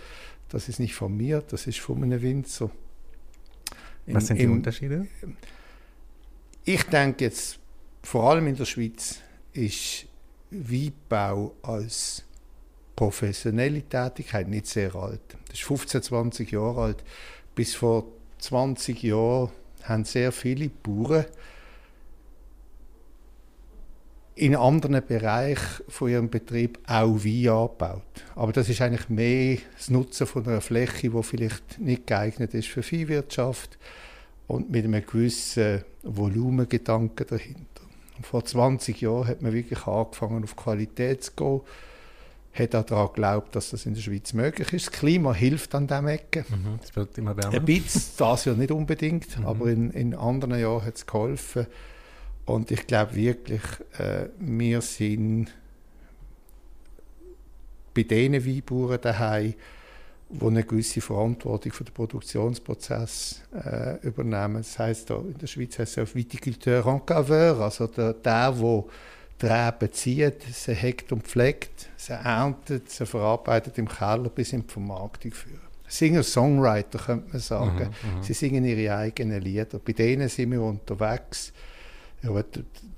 Das 0.49 0.71
ist 0.71 0.81
nicht 0.81 0.95
von 0.95 1.15
mir, 1.15 1.43
das 1.43 1.67
ist 1.67 1.81
von 1.81 2.03
einem 2.03 2.23
Winzer. 2.23 2.71
In, 4.07 4.15
Was 4.15 4.29
sind 4.29 4.39
die 4.39 4.45
im, 4.45 4.53
Unterschiede? 4.53 5.07
Ich 6.65 6.83
denke 6.85 7.27
jetzt, 7.27 7.59
vor 8.03 8.31
allem 8.31 8.47
in 8.47 8.57
der 8.57 8.65
Schweiz, 8.65 9.21
ist 9.53 10.07
Weinbau 10.51 11.55
als 11.61 12.25
professionelle 12.97 13.83
Tätigkeit 13.83 14.49
nicht 14.49 14.67
sehr 14.67 14.95
alt. 14.95 15.21
Das 15.49 15.59
ist 15.59 15.65
15, 15.65 16.03
20 16.05 16.51
Jahre 16.53 16.81
alt. 16.81 17.05
Bis 17.55 17.75
vor 17.75 18.07
20 18.39 19.03
Jahren 19.03 19.51
haben 19.83 20.07
sehr 20.07 20.33
viele 20.33 20.71
Bauern 20.71 21.27
in 24.35 24.57
anderen 24.57 25.03
Bereichen 25.07 25.85
von 25.89 26.11
ihrem 26.11 26.31
Betrieb 26.31 26.79
auch 26.87 27.25
Wein 27.25 27.49
angebaut. 27.49 28.03
Aber 28.35 28.53
das 28.53 28.69
ist 28.69 28.81
eigentlich 28.81 29.09
mehr 29.09 29.59
das 29.77 29.91
Nutzen 29.91 30.27
von 30.27 30.47
einer 30.47 30.61
Fläche, 30.61 31.11
die 31.11 31.23
vielleicht 31.23 31.79
nicht 31.79 32.07
geeignet 32.07 32.55
ist 32.55 32.69
für 32.69 32.83
Viehwirtschaft 32.83 33.79
und 34.47 34.71
mit 34.71 34.85
einem 34.85 35.05
gewissen 35.05 35.85
Volumengedanken 36.03 37.27
dahinter. 37.27 37.83
Und 38.17 38.27
vor 38.27 38.45
20 38.45 39.01
Jahren 39.01 39.27
hat 39.27 39.43
man 39.43 39.53
wirklich 39.53 39.87
angefangen, 39.87 40.45
auf 40.45 40.57
Qualität 40.57 41.25
zu 41.25 41.33
gehen 41.33 41.61
hat 42.55 42.75
auch 42.75 42.85
daran 42.85 43.07
geglaubt, 43.09 43.57
dass 43.57 43.71
das 43.71 43.87
in 43.87 43.95
der 43.95 44.03
Schweiz 44.03 44.33
möglich 44.35 44.73
ist. 44.73 44.89
Das 44.89 44.93
Klima 44.93 45.33
hilft 45.33 45.75
an 45.75 45.87
diesem 45.87 46.09
Ecke. 46.09 46.45
Mhm, 46.49 46.79
es 46.83 46.95
wird 46.95 47.17
immer 47.17 47.37
wärmer. 47.37 47.55
Ein 47.55 47.65
bisschen, 47.65 48.03
das 48.19 48.45
ja 48.45 48.53
nicht 48.53 48.71
unbedingt, 48.71 49.39
mhm. 49.39 49.47
aber 49.47 49.69
in, 49.69 49.91
in 49.91 50.15
anderen 50.15 50.59
Jahren 50.61 50.85
hat 50.85 50.97
es 50.97 51.07
geholfen. 51.07 51.67
Und 52.45 52.71
ich 52.71 52.87
glaube 52.87 53.15
wirklich, 53.15 53.63
äh, 53.99 54.29
wir 54.39 54.81
sind 54.81 55.49
bei 57.95 58.03
diesen 58.03 58.45
Weinbauern 58.45 59.01
daheim, 59.01 59.55
die 60.29 60.47
eine 60.47 60.65
gewisse 60.65 61.01
Verantwortung 61.01 61.73
für 61.73 61.85
den 61.85 61.93
Produktionsprozess 61.93 63.43
äh, 63.55 63.99
übernehmen. 64.07 64.57
Das 64.57 64.79
heißt, 64.79 65.11
in 65.11 65.37
der 65.39 65.47
Schweiz 65.47 65.79
heißt 65.79 65.99
es 65.99 66.09
ja 66.09 66.15
Viticulteur 66.15 66.87
Encaveur, 66.87 67.61
also 67.61 67.87
der, 67.87 68.15
der, 68.15 68.53
der 68.53 68.85
die 69.43 69.47
Reben 69.47 69.93
zieht, 69.93 70.43
sie 70.53 70.75
hegt 70.75 71.13
und 71.13 71.25
pflegt, 71.25 71.91
sie 71.97 72.13
erntet, 72.13 72.91
sie 72.91 73.05
verarbeitet 73.05 73.77
im 73.79 73.89
Keller 73.89 74.29
bis 74.29 74.53
in 74.53 74.63
die 74.63 74.73
Vermarktung 74.73 75.33
führt. 75.33 75.61
Singer-Songwriter, 75.89 76.99
könnte 76.99 77.29
man 77.33 77.41
sagen. 77.41 77.91
Mhm, 78.03 78.17
mhm, 78.17 78.23
sie 78.23 78.33
singen 78.33 78.65
ihre 78.65 78.97
eigenen 78.97 79.43
Lieder. 79.43 79.79
Bei 79.79 79.93
denen 79.93 80.29
sind 80.29 80.53
wir 80.53 80.63
unterwegs. 80.63 81.53
Ich 82.23 82.29
will 82.29 82.45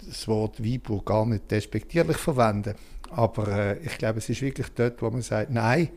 das 0.07 0.28
Wort 0.28 0.62
Weinbauer 0.62 1.04
gar 1.04 1.26
nicht 1.26 1.50
despektierlich 1.50 2.19
verwenden, 2.19 2.75
aber 3.11 3.49
äh, 3.49 3.78
ich 3.78 3.97
glaube, 3.99 4.19
es 4.19 4.28
ist 4.28 4.43
wirklich 4.43 4.69
dort, 4.75 5.00
wo 5.00 5.11
man 5.11 5.23
sagt, 5.23 5.50
nein, 5.50 5.88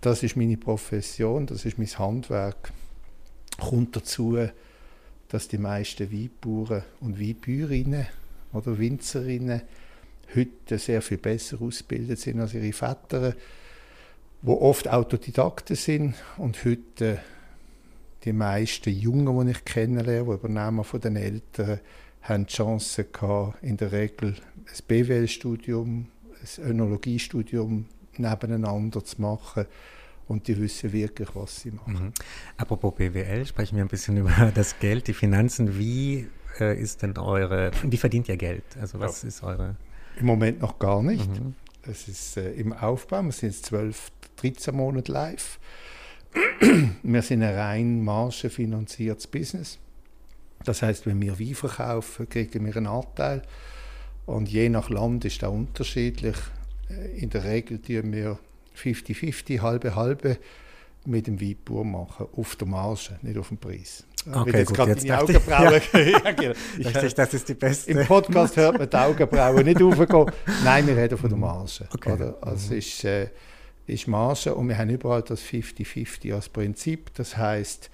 das 0.00 0.22
ist 0.22 0.36
meine 0.36 0.56
Profession, 0.56 1.46
das 1.46 1.64
ist 1.64 1.78
mein 1.78 1.86
Handwerk. 1.86 2.72
Kommt 3.58 3.94
dazu, 3.96 4.36
dass 5.28 5.48
die 5.48 5.58
meisten 5.58 6.12
Weinbauern 6.12 6.82
und 7.00 7.20
Weinbäuerinnen 7.20 8.06
oder 8.52 8.78
Winzerinnen 8.78 9.62
heute 10.34 10.78
sehr 10.78 11.02
viel 11.02 11.18
besser 11.18 11.60
ausgebildet 11.62 12.18
sind 12.18 12.40
als 12.40 12.54
ihre 12.54 12.72
Väter, 12.72 13.34
wo 14.42 14.60
oft 14.60 14.88
Autodidakten 14.88 15.76
sind 15.76 16.14
und 16.36 16.64
heute 16.64 17.20
die 18.24 18.32
meisten 18.32 18.90
Jungen, 18.90 19.46
die 19.46 19.52
ich 19.52 19.64
kennenlerne, 19.64 20.24
die 20.24 20.46
übernehmen 20.46 20.84
von 20.84 21.00
den 21.00 21.16
Eltern, 21.16 21.80
haben 22.22 22.46
die 22.46 22.52
Chance 22.52 23.04
gehabt, 23.04 23.62
in 23.62 23.76
der 23.76 23.92
Regel 23.92 24.34
ein 24.66 24.84
BWL-Studium, 24.86 26.06
ein 26.58 26.64
Önologiestudium 26.64 27.86
nebeneinander 28.16 29.04
zu 29.04 29.20
machen 29.20 29.66
und 30.28 30.48
die 30.48 30.60
wissen 30.60 30.92
wirklich, 30.92 31.28
was 31.34 31.60
sie 31.60 31.72
machen. 31.72 32.06
Mhm. 32.06 32.12
Apropos 32.56 32.94
BWL, 32.94 33.46
sprechen 33.46 33.76
wir 33.76 33.84
ein 33.84 33.88
bisschen 33.88 34.16
über 34.18 34.52
das 34.54 34.78
Geld, 34.78 35.08
die 35.08 35.14
Finanzen. 35.14 35.78
Wie 35.78 36.28
äh, 36.60 36.80
ist 36.80 37.02
denn 37.02 37.16
eure, 37.18 37.70
wie 37.82 37.96
verdient 37.96 38.28
ihr 38.28 38.36
Geld? 38.36 38.64
Also 38.80 39.00
was 39.00 39.22
ja. 39.22 39.28
ist 39.28 39.42
eure... 39.42 39.76
Im 40.18 40.26
Moment 40.26 40.60
noch 40.60 40.78
gar 40.78 41.02
nicht. 41.02 41.28
Mhm. 41.28 41.54
Es 41.82 42.06
ist 42.06 42.36
äh, 42.36 42.52
im 42.52 42.72
Aufbau, 42.72 43.22
wir 43.22 43.32
sind 43.32 43.50
jetzt 43.50 43.66
12, 43.66 44.12
13 44.36 44.74
Monate 44.74 45.10
live. 45.10 45.58
wir 47.02 47.22
sind 47.22 47.42
ein 47.42 47.54
rein 47.54 48.04
margenfinanziertes 48.04 49.26
Business. 49.26 49.78
Das 50.64 50.82
heißt, 50.82 51.06
wenn 51.06 51.20
wir 51.20 51.38
Wein 51.38 51.54
verkaufen, 51.54 52.28
kriegen 52.28 52.64
wir 52.64 52.76
einen 52.76 52.86
Anteil. 52.86 53.42
Und 54.26 54.48
je 54.48 54.68
nach 54.68 54.88
Land 54.90 55.24
ist 55.24 55.42
das 55.42 55.50
unterschiedlich. 55.50 56.36
Äh, 56.90 57.18
in 57.18 57.30
der 57.30 57.44
Regel 57.44 57.80
tun 57.80 58.12
wir 58.12 58.38
50-50, 58.76 59.60
halbe 59.60 59.94
halbe 59.94 60.38
mit 61.04 61.26
dem 61.26 61.40
Weinbauer 61.40 61.84
machen, 61.84 62.26
auf 62.36 62.56
der 62.56 62.68
Marge, 62.68 63.18
nicht 63.22 63.36
auf 63.36 63.48
dem 63.48 63.58
Preis. 63.58 64.04
Okay, 64.32 64.58
jetzt 64.58 64.72
gerade 64.72 64.94
deine 64.94 65.20
Augenbrauen. 65.20 65.74
Ich, 65.74 65.92
ja. 66.12 66.32
Genau. 66.32 66.52
ich, 66.78 66.94
ich, 66.94 67.14
das 67.14 67.34
ist 67.34 67.48
die 67.48 67.54
beste. 67.54 67.90
Im 67.90 68.06
Podcast 68.06 68.56
hört 68.56 68.78
man 68.78 68.88
die 68.88 68.96
Augenbrauen 68.96 69.64
nicht 69.64 69.82
aufgehen. 69.82 70.26
Nein, 70.62 70.86
wir 70.86 70.96
reden 70.96 71.18
von 71.18 71.28
der 71.28 71.38
Marge. 71.38 71.88
Okay. 71.92 72.12
Oder? 72.12 72.36
Also 72.40 72.72
mhm. 72.72 72.78
ist, 72.78 73.04
äh, 73.04 73.28
ist 73.86 74.06
Marge 74.06 74.54
und 74.54 74.68
wir 74.68 74.78
haben 74.78 74.90
überall 74.90 75.22
das 75.22 75.42
50-50 75.42 76.32
als 76.32 76.48
Prinzip. 76.48 77.12
Das 77.14 77.36
heißt, 77.36 77.90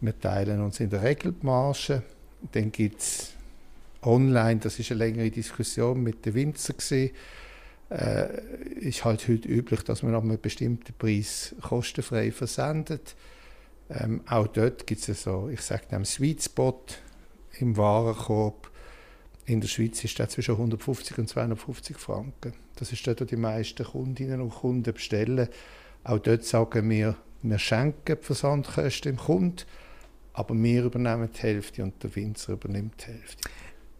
wir 0.00 0.18
teilen 0.18 0.60
uns 0.60 0.80
in 0.80 0.90
der 0.90 1.02
Regel 1.02 1.32
die 1.32 1.46
Marge. 1.46 2.02
Dann 2.52 2.70
gibt 2.70 3.00
es 3.00 3.32
online, 4.02 4.60
das 4.60 4.78
ist 4.78 4.90
eine 4.90 4.98
längere 4.98 5.30
Diskussion 5.30 6.02
mit 6.02 6.24
den 6.24 6.34
Winzer 6.34 6.74
gewesen, 6.74 7.10
äh, 7.90 8.78
ist 8.80 9.04
halt 9.04 9.26
heute 9.28 9.48
üblich, 9.48 9.82
dass 9.82 10.02
man 10.02 10.14
ab 10.14 10.22
einem 10.22 10.40
bestimmten 10.40 10.92
Preis 10.98 11.54
kostenfrei 11.62 12.30
versendet. 12.30 13.16
Ähm, 13.90 14.20
auch 14.26 14.46
dort 14.46 14.86
gibt 14.86 15.08
es 15.08 15.22
so, 15.22 15.48
ich 15.48 15.62
sage 15.62 15.84
einen 15.90 16.04
Sweet 16.04 16.42
Spot 16.42 16.80
im 17.58 17.76
Warenkorb. 17.76 18.70
In 19.46 19.62
der 19.62 19.68
Schweiz 19.68 20.04
ist 20.04 20.18
der 20.18 20.28
zwischen 20.28 20.54
150 20.56 21.16
und 21.16 21.28
250 21.28 21.96
Franken. 21.96 22.52
Das 22.76 22.92
ist 22.92 23.06
dort, 23.06 23.22
wo 23.22 23.24
die 23.24 23.36
meisten 23.36 23.84
Kundinnen 23.84 24.42
und 24.42 24.50
Kunden 24.50 24.92
bestellen. 24.92 25.48
Auch 26.04 26.18
dort 26.18 26.44
sagen 26.44 26.88
wir, 26.90 27.16
wir 27.42 27.58
schenken 27.58 28.16
die 28.20 28.24
Versandkosten 28.24 29.12
dem 29.12 29.18
Kunden, 29.18 29.62
aber 30.38 30.54
wir 30.54 30.84
übernehmen 30.84 31.28
die 31.34 31.42
Hälfte 31.42 31.82
und 31.82 32.00
der 32.00 32.14
Winzer 32.14 32.52
übernimmt 32.52 32.94
die 33.00 33.12
Hälfte. 33.12 33.48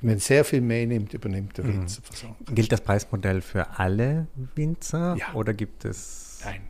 Wenn 0.01 0.21
sehr 0.21 0.45
viel 0.45 0.61
mehr 0.61 0.87
nimmt, 0.87 1.13
übernimmt 1.13 1.59
der 1.59 1.65
mhm. 1.65 1.81
Winzer 1.81 2.01
mhm. 2.49 2.55
Gilt 2.55 2.71
das 2.71 2.81
Preismodell 2.81 3.41
für 3.41 3.69
alle 3.77 4.29
Winzer 4.55 5.17
ja. 5.19 5.35
oder 5.35 5.53
gibt 5.53 5.85
es... 5.85 6.41
Nein. 6.45 6.61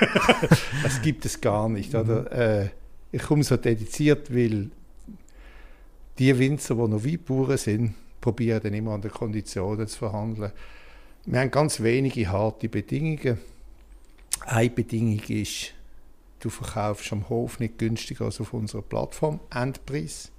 das 0.82 1.00
gibt 1.00 1.24
es 1.24 1.40
gar 1.40 1.68
nicht. 1.68 1.94
Oder? 1.94 2.22
Mhm. 2.22 2.26
Äh, 2.66 2.70
ich 3.12 3.22
komme 3.22 3.44
so 3.44 3.56
dediziert, 3.56 4.34
weil 4.34 4.70
die 6.18 6.36
Winzer, 6.36 6.74
die 6.74 6.88
noch 6.88 7.04
Weinbauern 7.04 7.58
sind, 7.58 7.94
probieren 8.20 8.60
dann 8.64 8.74
immer 8.74 8.94
an 8.94 9.02
den 9.02 9.12
Konditionen 9.12 9.86
zu 9.86 9.98
verhandeln. 9.98 10.50
Wir 11.24 11.38
haben 11.38 11.52
ganz 11.52 11.80
wenige 11.80 12.28
harte 12.28 12.68
Bedingungen. 12.68 13.38
Eine 14.40 14.70
Bedingung 14.70 15.22
ist, 15.28 15.72
du 16.42 16.50
verkaufst 16.50 17.12
am 17.12 17.28
Hof 17.28 17.60
nicht 17.60 17.78
günstiger 17.78 18.26
als 18.26 18.40
auf 18.40 18.52
unserer 18.52 18.82
Plattform, 18.82 19.40
Endpreis. 19.54 20.30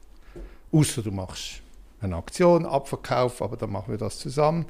Außer 0.71 1.01
du 1.01 1.11
machst 1.11 1.61
eine 2.01 2.17
Aktion, 2.17 2.65
Abverkauf, 2.65 3.41
aber 3.41 3.57
dann 3.57 3.71
machen 3.71 3.91
wir 3.91 3.97
das 3.97 4.19
zusammen. 4.19 4.65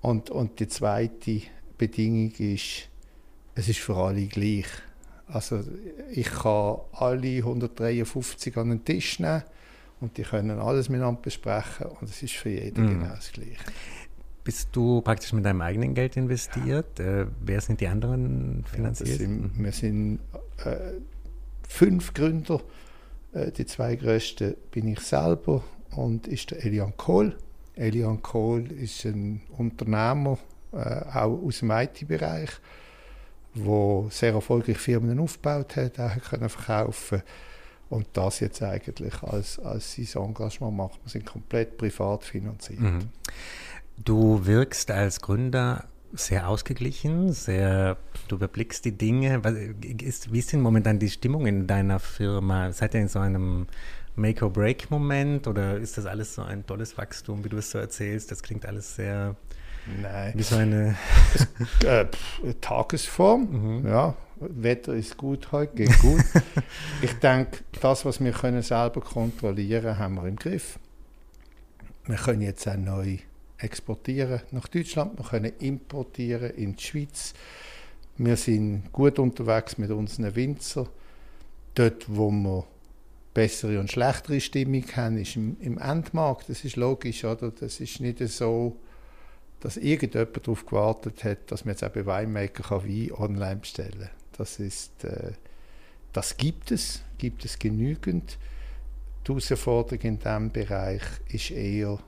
Und, 0.00 0.30
und 0.30 0.60
die 0.60 0.68
zweite 0.68 1.42
Bedingung 1.78 2.32
ist, 2.38 2.88
es 3.54 3.68
ist 3.68 3.80
für 3.80 3.96
alle 3.96 4.26
gleich. 4.26 4.66
Also 5.26 5.62
ich 6.10 6.26
kann 6.26 6.78
alle 6.92 7.38
153 7.38 8.56
an 8.56 8.70
den 8.70 8.84
Tisch 8.84 9.18
nehmen 9.18 9.42
und 10.00 10.16
die 10.16 10.22
können 10.22 10.58
alles 10.58 10.88
miteinander 10.88 11.20
besprechen 11.22 11.86
und 11.86 12.08
es 12.08 12.22
ist 12.22 12.34
für 12.34 12.50
jeden 12.50 12.84
mhm. 12.84 12.88
genau 13.00 13.14
das 13.14 13.32
Gleiche. 13.32 13.56
Bist 14.44 14.70
du 14.72 15.00
praktisch 15.00 15.32
mit 15.32 15.44
deinem 15.44 15.60
eigenen 15.60 15.94
Geld 15.94 16.16
investiert? 16.16 16.98
Ja. 16.98 17.22
Äh, 17.22 17.26
wer 17.40 17.60
sind 17.60 17.80
die 17.80 17.86
anderen 17.86 18.64
finanziert? 18.66 19.08
Ja, 19.08 19.16
sind, 19.16 19.52
wir 19.56 19.72
sind 19.72 20.18
äh, 20.64 21.00
fünf 21.68 22.14
Gründer. 22.14 22.60
Äh, 23.32 23.50
die 23.52 23.66
zwei 23.66 23.96
größten 23.96 24.54
bin 24.70 24.88
ich 24.88 25.00
selber 25.00 25.62
und 25.90 26.26
ist 26.26 26.50
der 26.50 26.64
Elian 26.64 26.96
Kohl. 26.96 27.36
Elian 27.74 28.22
Kohl 28.22 28.70
ist 28.72 29.04
ein 29.04 29.42
Unternehmer, 29.56 30.38
äh, 30.72 30.76
auch 30.76 31.42
aus 31.42 31.60
dem 31.60 31.70
IT-Bereich, 31.70 32.50
der 33.54 34.06
sehr 34.10 34.34
erfolgreich 34.34 34.78
Firmen 34.78 35.18
aufgebaut 35.18 35.76
hat, 35.76 35.98
auch 35.98 36.18
können 36.22 36.48
verkaufen 36.48 37.22
und 37.90 38.06
das 38.14 38.40
jetzt 38.40 38.62
eigentlich 38.62 39.22
als, 39.22 39.58
als 39.58 39.94
sein 39.94 40.22
Engagement 40.22 40.76
macht. 40.76 41.00
Wir 41.04 41.10
sind 41.10 41.26
komplett 41.26 41.76
privat 41.76 42.24
finanziert. 42.24 42.80
Mhm. 42.80 43.10
Du 44.02 44.46
wirkst 44.46 44.90
als 44.90 45.20
Gründer 45.20 45.84
sehr 46.14 46.48
ausgeglichen, 46.48 47.32
sehr, 47.32 47.96
du 48.28 48.36
überblickst 48.36 48.84
die 48.84 48.92
Dinge. 48.92 49.40
Ist, 50.02 50.32
wie 50.32 50.38
ist 50.38 50.52
denn 50.52 50.60
momentan 50.60 50.98
die 50.98 51.10
Stimmung 51.10 51.46
in 51.46 51.66
deiner 51.66 51.98
Firma? 51.98 52.72
Seid 52.72 52.94
ihr 52.94 53.00
in 53.00 53.08
so 53.08 53.18
einem 53.18 53.66
Make-or-Break-Moment 54.16 55.46
oder 55.46 55.76
ist 55.76 55.96
das 55.96 56.06
alles 56.06 56.34
so 56.34 56.42
ein 56.42 56.66
tolles 56.66 56.98
Wachstum, 56.98 57.44
wie 57.44 57.48
du 57.48 57.56
es 57.56 57.70
so 57.70 57.78
erzählst? 57.78 58.30
Das 58.30 58.42
klingt 58.42 58.66
alles 58.66 58.96
sehr 58.96 59.36
Nein. 60.00 60.32
wie 60.36 60.42
so 60.42 60.56
eine 60.56 60.96
äh, 61.84 62.04
Tagesform. 62.60 63.80
Mhm. 63.80 63.88
Ja, 63.88 64.14
Wetter 64.40 64.94
ist 64.94 65.16
gut 65.16 65.50
heute, 65.52 65.74
geht 65.74 65.98
gut. 66.00 66.22
ich 67.02 67.14
denke, 67.14 67.58
das, 67.80 68.04
was 68.04 68.22
wir 68.22 68.32
können 68.32 68.62
selber 68.62 69.00
kontrollieren, 69.00 69.98
haben 69.98 70.16
wir 70.16 70.26
im 70.26 70.36
Griff. 70.36 70.78
Wir 72.06 72.16
können 72.16 72.42
jetzt 72.42 72.68
auch 72.68 72.76
neu 72.76 73.18
exportieren 73.62 74.40
nach 74.50 74.68
Deutschland, 74.68 75.18
wir 75.18 75.24
können 75.24 75.52
importieren 75.58 76.50
in 76.50 76.76
die 76.76 76.82
Schweiz. 76.82 77.34
Wir 78.18 78.36
sind 78.36 78.92
gut 78.92 79.18
unterwegs 79.18 79.78
mit 79.78 79.90
unseren 79.90 80.34
Winzern. 80.34 80.88
Dort, 81.74 82.04
wo 82.08 82.30
wir 82.30 82.66
bessere 83.32 83.80
und 83.80 83.90
schlechtere 83.90 84.40
Stimmung 84.40 84.84
haben, 84.94 85.16
ist 85.16 85.36
im, 85.36 85.56
im 85.60 85.78
Endmarkt. 85.78 86.50
Das 86.50 86.64
ist 86.64 86.76
logisch, 86.76 87.24
oder? 87.24 87.50
Das 87.50 87.80
ist 87.80 88.00
nicht 88.00 88.18
so, 88.28 88.76
dass 89.60 89.76
irgendjemand 89.76 90.36
darauf 90.36 90.66
gewartet 90.66 91.24
hat, 91.24 91.50
dass 91.50 91.64
man 91.64 91.72
jetzt 91.72 91.84
auch 91.84 91.90
bei 91.90 92.04
Weinmaker 92.04 92.62
kann 92.62 92.84
Wein 92.84 93.12
online 93.12 93.56
bestellen 93.56 93.98
kann. 94.00 94.10
Das 94.36 94.58
ist, 94.58 95.04
äh, 95.04 95.32
das 96.12 96.36
gibt 96.36 96.70
es, 96.70 97.02
gibt 97.16 97.44
es 97.44 97.58
genügend. 97.58 98.38
Die 99.26 99.28
Herausforderung 99.28 100.00
in 100.00 100.18
diesem 100.18 100.50
Bereich 100.50 101.02
ist 101.28 101.52
eher, 101.52 101.98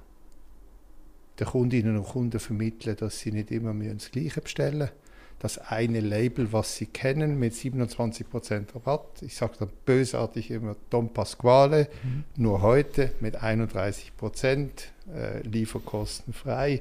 den 1.38 1.46
Kundinnen 1.46 1.96
und 1.96 2.04
Kunden 2.04 2.38
vermitteln, 2.38 2.96
dass 2.96 3.20
sie 3.20 3.32
nicht 3.32 3.50
immer 3.50 3.74
das 3.74 4.10
Gleiche 4.10 4.40
bestellen 4.40 4.78
müssen 4.78 5.04
das 5.44 5.58
eine 5.58 6.00
Label, 6.00 6.54
was 6.54 6.76
sie 6.76 6.86
kennen, 6.86 7.38
mit 7.38 7.52
27% 7.52 8.74
Rabatt. 8.74 9.20
Ich 9.20 9.36
sage 9.36 9.52
dann 9.58 9.68
bösartig 9.84 10.50
immer 10.50 10.74
Dom 10.88 11.12
Pasquale, 11.12 11.88
mhm. 12.02 12.24
nur 12.36 12.62
heute 12.62 13.12
mit 13.20 13.42
31%, 13.42 14.68
äh, 15.14 15.40
lieferkostenfrei. 15.42 16.80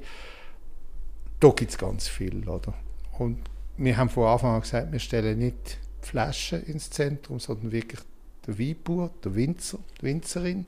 Da 1.41 1.49
gibt 1.49 1.71
es 1.71 1.77
ganz 1.77 2.07
viel. 2.07 2.47
Oder? 2.47 2.73
Und 3.19 3.39
wir 3.75 3.97
haben 3.97 4.09
von 4.09 4.27
Anfang 4.27 4.55
an 4.55 4.61
gesagt, 4.61 4.93
wir 4.93 4.99
stellen 4.99 5.39
nicht 5.39 5.79
Flaschen 5.99 6.63
ins 6.63 6.89
Zentrum, 6.89 7.41
sondern 7.41 7.73
wirklich 7.73 7.99
der 8.47 8.57
Weinbauer, 8.57 9.09
der 9.25 9.35
Winzer, 9.35 9.79
die 9.99 10.03
Winzerin. 10.03 10.67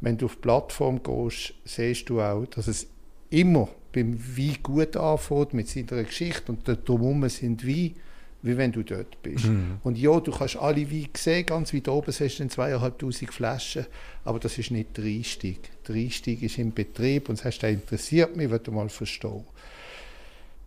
Wenn 0.00 0.18
du 0.18 0.26
auf 0.26 0.34
die 0.34 0.40
Plattform 0.40 1.00
gehst, 1.00 1.54
siehst 1.64 2.08
du 2.08 2.20
auch, 2.20 2.44
dass 2.46 2.66
es 2.66 2.88
immer 3.30 3.68
beim 3.92 4.18
Wein 4.36 4.56
gut 4.62 4.96
anfängt 4.96 5.54
mit 5.54 5.68
seiner 5.68 6.04
Geschichte 6.04 6.52
und 6.52 6.66
drumherum 6.66 7.28
sind 7.28 7.66
Wein 7.66 7.94
wie 8.42 8.56
wenn 8.56 8.72
du 8.72 8.82
dort 8.82 9.22
bist. 9.22 9.46
Mhm. 9.46 9.78
Und 9.82 9.98
ja, 9.98 10.18
du 10.18 10.32
kannst 10.32 10.56
alle 10.56 10.90
Weine 10.90 11.08
sehen, 11.14 11.46
ganz 11.46 11.74
weit 11.74 11.88
oben 11.88 12.10
siehst 12.10 12.40
du 12.40 12.48
zweieinhalbtausend 12.48 13.32
Flaschen, 13.32 13.86
aber 14.24 14.38
das 14.38 14.56
ist 14.56 14.70
nicht 14.70 14.96
der 14.96 15.04
Einstieg. 15.04 15.70
Der 15.86 15.96
Einstieg 15.96 16.42
ist 16.42 16.58
im 16.58 16.72
Betrieb 16.72 17.28
und 17.28 17.38
das 17.38 17.44
heißt, 17.44 17.62
der 17.62 17.70
interessiert 17.70 18.36
mich, 18.36 18.50
will 18.50 18.60
mal 18.70 18.88
verstehen. 18.88 19.44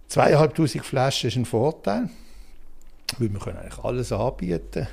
Zweieinhalbtausend 0.07 0.85
Flaschen 0.85 1.29
ist 1.29 1.35
ein 1.35 1.45
Vorteil, 1.45 2.09
weil 3.17 3.33
wir 3.33 3.39
können 3.39 3.57
eigentlich 3.57 3.83
alles 3.83 4.11
anbieten, 4.11 4.87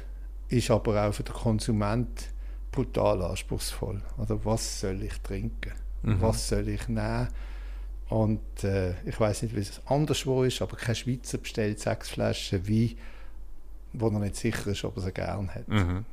ist 0.48 0.70
aber 0.70 1.06
auch 1.06 1.12
für 1.12 1.22
den 1.22 1.34
Konsument 1.34 2.28
brutal 2.72 3.22
anspruchsvoll. 3.22 4.00
Oder 4.16 4.42
was 4.44 4.80
soll 4.80 5.02
ich 5.02 5.18
trinken? 5.20 5.72
Mhm. 6.02 6.22
Was 6.22 6.48
soll 6.48 6.68
ich 6.68 6.88
nehmen? 6.88 7.28
Und 8.10 8.64
äh, 8.64 8.94
ich 9.06 9.18
weiß 9.18 9.42
nicht, 9.42 9.54
wie 9.54 9.60
es 9.60 9.80
anderswo 9.86 10.42
ist, 10.42 10.60
aber 10.60 10.76
kein 10.76 10.96
Schweizer 10.96 11.38
bestellt 11.38 11.78
sechs 11.78 12.10
Flaschen 12.10 12.68
Wein, 12.68 12.96
wo 13.92 14.08
er 14.08 14.18
nicht 14.18 14.36
sicher 14.36 14.66
ist, 14.66 14.84
ob 14.84 14.96
er 14.96 15.02
sie 15.02 15.12
gern 15.12 15.48
hat. 15.54 15.68
Mhm. 15.68 16.04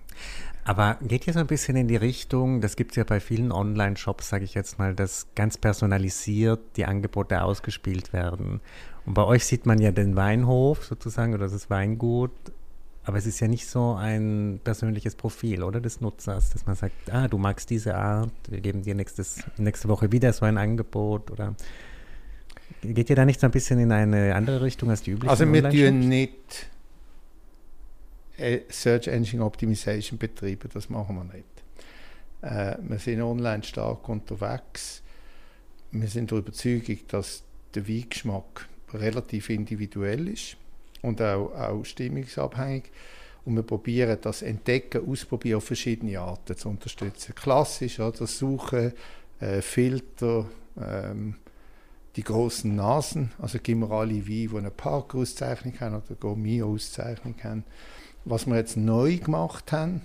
Aber 0.64 0.98
geht 1.02 1.24
hier 1.24 1.34
so 1.34 1.40
ein 1.40 1.48
bisschen 1.48 1.76
in 1.76 1.88
die 1.88 1.96
Richtung, 1.96 2.62
das 2.62 2.76
gibt 2.76 2.92
es 2.92 2.98
ja 2.98 3.04
bei 3.04 3.20
vielen 3.20 3.52
Online-Shops, 3.52 4.30
sage 4.30 4.44
ich 4.44 4.54
jetzt 4.54 4.78
mal, 4.78 4.94
dass 4.94 5.28
ganz 5.34 5.58
personalisiert 5.58 6.60
die 6.76 6.86
Angebote 6.86 7.42
ausgespielt 7.42 8.14
werden. 8.14 8.62
Und 9.06 9.14
bei 9.14 9.24
euch 9.24 9.46
sieht 9.46 9.66
man 9.66 9.80
ja 9.80 9.92
den 9.92 10.16
Weinhof 10.16 10.86
sozusagen 10.86 11.34
oder 11.34 11.48
das 11.48 11.70
Weingut 11.70 12.32
aber 13.08 13.20
es 13.20 13.26
ist 13.26 13.40
ja 13.40 13.48
nicht 13.48 13.66
so 13.66 13.94
ein 13.94 14.60
persönliches 14.66 15.16
Profil, 15.16 15.64
oder, 15.64 15.80
des 15.80 16.02
Nutzers, 16.02 16.50
dass 16.50 16.66
man 16.66 16.76
sagt, 16.76 17.10
ah, 17.10 17.30
du 17.30 17.38
magst 17.38 17.70
diese 17.70 17.96
Art, 17.96 18.34
wir 18.50 18.60
geben 18.60 18.82
dir 18.82 18.96
nächstes, 18.96 19.46
nächste 19.56 19.88
Woche 19.88 20.12
wieder 20.12 20.34
so 20.34 20.44
ein 20.44 20.58
Angebot, 20.58 21.32
oder 21.32 21.56
geht 22.82 23.10
ihr 23.10 23.16
da 23.16 23.24
nicht 23.24 23.40
so 23.40 23.48
ein 23.48 23.52
bisschen 23.52 23.80
in 23.80 23.94
eine 23.94 24.36
andere 24.36 24.62
Richtung 24.62 24.90
als 24.90 25.04
die 25.04 25.12
üblichen 25.12 25.30
Also 25.30 25.52
wir 25.52 25.70
tun 25.70 26.00
nicht 26.10 26.68
äh, 28.36 28.60
Search 28.68 29.08
Engine 29.08 29.42
Optimization 29.46 30.20
betreiben, 30.20 30.70
das 30.74 30.90
machen 30.90 31.16
wir 31.16 31.24
nicht. 31.24 31.46
Äh, 32.42 32.76
wir 32.90 33.00
sind 33.00 33.22
online 33.22 33.64
stark 33.64 34.10
unterwegs. 34.10 35.02
Wir 35.92 36.10
sind 36.10 36.32
der 36.32 36.40
Überzeugung, 36.40 36.98
dass 37.08 37.44
der 37.74 37.88
Weingeschmack 37.88 38.68
relativ 38.94 39.50
individuell 39.50 40.28
ist 40.28 40.58
und 41.02 41.22
auch, 41.22 41.54
auch 41.54 41.84
stimmungsabhängig. 41.84 42.92
Und 43.46 43.56
wir 43.56 43.64
probieren 43.64 44.18
das 44.22 44.42
Entdecken, 44.42 45.10
Ausprobieren 45.10 45.58
auf 45.58 45.64
verschiedene 45.64 46.20
Arten 46.20 46.58
zu 46.58 46.70
unterstützen. 46.70 47.34
Klassisch, 47.34 48.00
oder? 48.00 48.28
Suchen, 48.28 48.92
äh, 49.40 49.62
Filter, 49.62 50.48
ähm, 50.80 51.36
die 52.18 52.24
großen 52.24 52.76
Nasen, 52.76 53.32
also 53.40 53.60
Gimmerali 53.60 54.26
wie, 54.26 54.48
die 54.48 54.58
eine 54.58 54.72
Parker-Auszeichnung 54.72 55.80
haben 55.80 55.96
oder 55.96 56.16
Gourmet-Auszeichnung 56.20 57.36
haben. 57.44 57.64
Was 58.26 58.48
wir 58.48 58.56
jetzt 58.56 58.76
neu 58.76 59.18
gemacht 59.18 59.72
haben, 59.72 60.02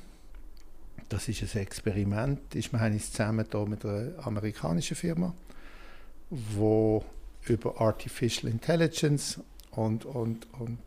das 1.08 1.28
ist 1.28 1.42
ein 1.42 1.62
Experiment, 1.62 2.54
ist, 2.54 2.72
wir 2.72 2.80
haben 2.80 2.92
uns 2.92 3.10
zusammen 3.10 3.46
hier 3.50 3.66
mit 3.66 3.84
einer 3.84 4.12
amerikanischen 4.24 4.96
Firma, 4.96 5.34
wo 6.30 7.04
über 7.46 7.80
Artificial 7.80 8.52
Intelligence 8.52 9.40
und, 9.72 10.04
und, 10.04 10.46
und 10.58 10.78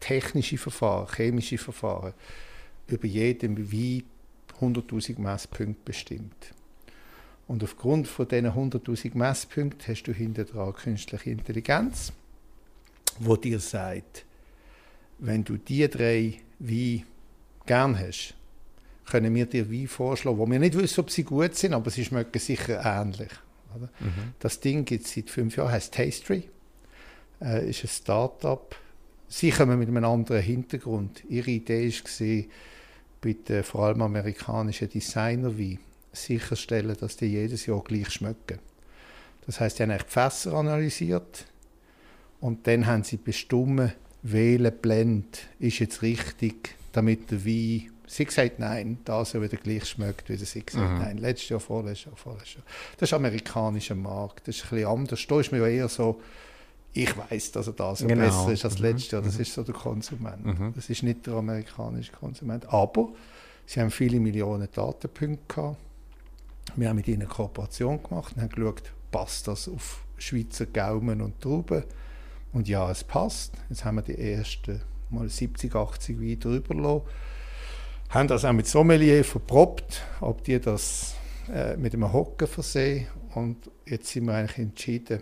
technische 0.00 0.58
Verfahren, 0.58 1.08
chemische 1.14 1.58
Verfahren 1.58 2.12
über 2.86 3.06
jedem 3.06 3.70
wie 3.70 4.04
100.000 4.60 5.18
Messpunkte 5.18 5.80
bestimmt. 5.84 6.54
Und 7.46 7.62
aufgrund 7.62 8.08
von 8.08 8.28
diesen 8.28 8.50
100.000 8.50 9.16
Messpunkten 9.16 9.86
hast 9.88 10.04
du 10.04 10.12
hinter 10.12 10.44
dran 10.44 10.72
künstliche 10.74 11.30
Intelligenz, 11.30 12.12
wo 13.18 13.36
dir 13.36 13.60
sagt, 13.60 14.24
wenn 15.18 15.44
du 15.44 15.56
die 15.56 15.88
drei 15.88 16.40
wie 16.58 17.04
gern 17.66 17.98
hast, 17.98 18.34
können 19.06 19.34
wir 19.34 19.46
dir 19.46 19.70
wie 19.70 19.86
vorschlagen, 19.86 20.38
wo 20.38 20.46
wir 20.50 20.58
nicht 20.58 20.76
wissen, 20.76 21.00
ob 21.00 21.10
sie 21.10 21.24
gut 21.24 21.54
sind, 21.54 21.74
aber 21.74 21.90
sie 21.90 22.04
schmecken 22.04 22.38
sicher 22.38 22.82
ähnlich. 22.84 23.30
Mhm. 24.00 24.34
Das 24.38 24.60
Ding 24.60 24.84
gibt 24.84 25.04
es 25.04 25.12
seit 25.12 25.30
fünf 25.30 25.56
Jahren, 25.56 25.72
heißt 25.72 25.92
Tastery 25.92 26.48
äh, 27.44 27.68
ist 27.68 27.84
ein 27.84 27.88
Start-up. 27.88 28.76
Sie 29.28 29.50
kommen 29.50 29.78
mit 29.78 29.88
einem 29.88 30.04
anderen 30.04 30.42
Hintergrund. 30.42 31.24
Ihre 31.28 31.50
Idee 31.50 31.90
war, 31.90 32.44
bei 33.20 33.36
den 33.48 33.64
vor 33.64 33.84
allem 33.84 34.02
amerikanischen 34.02 34.88
Designer 34.88 35.56
wie 35.56 35.78
sicherstellen, 36.12 36.96
dass 36.98 37.16
die 37.16 37.26
jedes 37.26 37.66
Jahr 37.66 37.82
gleich 37.82 38.10
schmecken. 38.10 38.58
Das 39.46 39.60
heißt, 39.60 39.76
sie 39.76 39.82
haben 39.82 39.90
die 39.98 40.04
Fässer 40.06 40.54
analysiert 40.54 41.46
und 42.40 42.66
dann 42.66 42.86
haben 42.86 43.04
sie 43.04 43.16
bestimmt, 43.16 43.94
wählen, 44.22 44.72
blend, 44.80 45.48
ist 45.58 45.80
jetzt 45.80 46.02
richtig, 46.02 46.76
damit 46.92 47.30
der 47.30 47.44
Wein 47.44 47.90
Sie 48.06 48.24
gesagt 48.24 48.58
nein, 48.58 48.98
da 49.04 49.24
soll 49.24 49.42
wieder 49.42 49.56
gleich 49.56 49.86
schmeckt, 49.86 50.28
wie 50.28 50.36
sie 50.36 50.64
gesagt 50.64 50.92
mhm. 50.92 50.98
nein. 50.98 51.18
Letztes 51.18 51.48
Jahr, 51.48 51.60
vorletztes 51.60 52.06
Jahr, 52.06 52.16
vorletztes 52.16 52.54
Jahr. 52.54 52.64
Das 52.98 53.08
ist 53.08 53.14
amerikanischer 53.14 53.94
Markt, 53.94 54.46
das 54.46 54.56
ist 54.56 54.64
ein 54.64 54.70
bisschen 54.70 54.88
anders. 54.88 55.26
Da 55.26 55.40
ist 55.40 55.52
man 55.52 55.60
ja 55.62 55.66
eher 55.66 55.88
so, 55.88 56.20
ich 56.94 57.16
weiß, 57.16 57.52
dass 57.52 57.66
er 57.66 57.72
da 57.72 57.94
so 57.94 58.06
genau. 58.06 58.24
besser 58.24 58.52
ist 58.52 58.64
als 58.64 58.78
mhm. 58.78 58.84
letztes 58.84 59.10
Jahr. 59.10 59.22
Das 59.22 59.34
mhm. 59.34 59.42
ist 59.42 59.52
so 59.52 59.62
der 59.64 59.74
Konsument. 59.74 60.46
Mhm. 60.46 60.72
Das 60.74 60.88
ist 60.88 61.02
nicht 61.02 61.26
der 61.26 61.34
amerikanische 61.34 62.12
Konsument. 62.12 62.72
Aber 62.72 63.08
sie 63.66 63.80
haben 63.80 63.90
viele 63.90 64.20
Millionen 64.20 64.68
Datenpunkte 64.72 65.54
gehabt. 65.54 65.76
Wir 66.76 66.88
haben 66.88 66.96
mit 66.96 67.08
ihnen 67.08 67.22
eine 67.22 67.30
Kooperation 67.30 68.02
gemacht 68.02 68.34
und 68.36 68.42
haben 68.42 68.48
geschaut, 68.48 68.92
passt 69.10 69.48
das 69.48 69.68
auf 69.68 70.02
Schweizer 70.18 70.66
Gaumen 70.66 71.20
und 71.20 71.40
Trauben. 71.40 71.82
Und 72.52 72.68
ja, 72.68 72.88
es 72.90 73.02
passt. 73.02 73.54
Jetzt 73.68 73.84
haben 73.84 73.96
wir 73.96 74.02
die 74.02 74.16
ersten 74.16 74.80
mal 75.10 75.28
70, 75.28 75.74
80 75.74 76.20
Weine 76.20 76.36
drüber 76.36 76.74
gelassen. 76.74 77.02
Haben 78.10 78.28
das 78.28 78.44
auch 78.44 78.52
mit 78.52 78.68
Sommelier 78.68 79.24
verprobt, 79.24 80.02
ob 80.20 80.44
die 80.44 80.60
das 80.60 81.16
äh, 81.52 81.76
mit 81.76 81.92
einem 81.92 82.12
Hocken 82.12 82.46
versehen. 82.46 83.08
Und 83.34 83.68
jetzt 83.84 84.08
sind 84.08 84.26
wir 84.26 84.34
eigentlich 84.34 84.58
entschieden, 84.58 85.20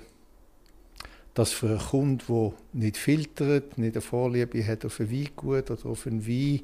dass 1.34 1.52
für 1.52 1.68
einen 1.68 1.78
Kunden, 1.78 2.24
der 2.26 2.52
nicht 2.72 2.96
filtert, 2.96 3.78
nicht 3.78 3.94
eine 3.94 4.02
Vorliebe 4.02 4.66
hat 4.66 4.84
auf 4.84 5.00
ein 5.00 5.10
Weingut 5.10 5.70
oder 5.70 5.86
auf 5.86 6.06
einen 6.06 6.26
Wein, 6.26 6.60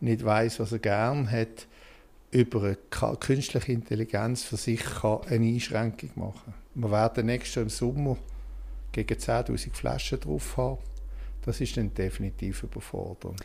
nicht 0.00 0.24
weiß, 0.24 0.60
was 0.60 0.72
er 0.72 0.78
gern 0.80 1.30
hat, 1.30 1.66
über 2.30 2.62
eine 2.62 3.16
künstliche 3.16 3.72
Intelligenz 3.72 4.42
für 4.42 4.56
sich 4.56 4.82
kann 4.82 5.20
eine 5.28 5.46
Einschränkung 5.46 6.10
machen 6.14 6.54
Wir 6.74 6.90
werden 6.90 7.26
nächstes 7.26 7.54
Jahr 7.56 7.62
im 7.64 7.68
Sommer 7.68 8.16
gegen 8.90 9.14
10'000 9.14 9.74
Flaschen 9.74 10.20
drauf 10.20 10.56
haben. 10.56 10.78
Das 11.44 11.60
ist 11.60 11.76
dann 11.76 11.92
definitiv 11.92 12.62
überfordernd. 12.62 13.42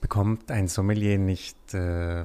Bekommt 0.00 0.50
ein 0.50 0.68
Sommelier 0.68 1.18
nicht 1.18 1.74
äh, 1.74 2.24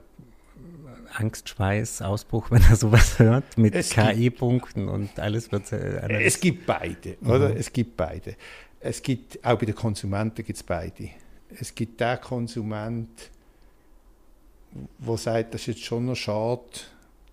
Angstschweiß, 1.13 2.01
Ausbruch, 2.01 2.51
wenn 2.51 2.61
er 2.63 2.75
sowas 2.75 3.19
hört, 3.19 3.57
mit 3.57 3.73
KI-Punkten 3.73 4.87
und 4.87 5.19
alles 5.19 5.51
wird. 5.51 5.71
Äh, 5.71 6.23
es 6.23 6.39
gibt 6.39 6.65
beide, 6.65 7.17
oder? 7.21 7.49
Mhm. 7.49 7.57
Es 7.57 7.71
gibt 7.71 7.97
beide. 7.97 8.35
Es 8.79 9.01
gibt, 9.01 9.43
auch 9.45 9.57
bei 9.57 9.65
den 9.65 9.75
Konsumenten 9.75 10.43
gibt 10.43 10.57
es 10.57 10.63
beide. 10.63 11.09
Es 11.49 11.73
gibt 11.73 11.99
den 11.99 12.19
Konsument, 12.21 13.09
der 14.99 15.17
sagt, 15.17 15.53
das 15.53 15.61
ist 15.61 15.67
jetzt 15.67 15.83
schon 15.83 16.05
noch 16.05 16.15
schade, 16.15 16.61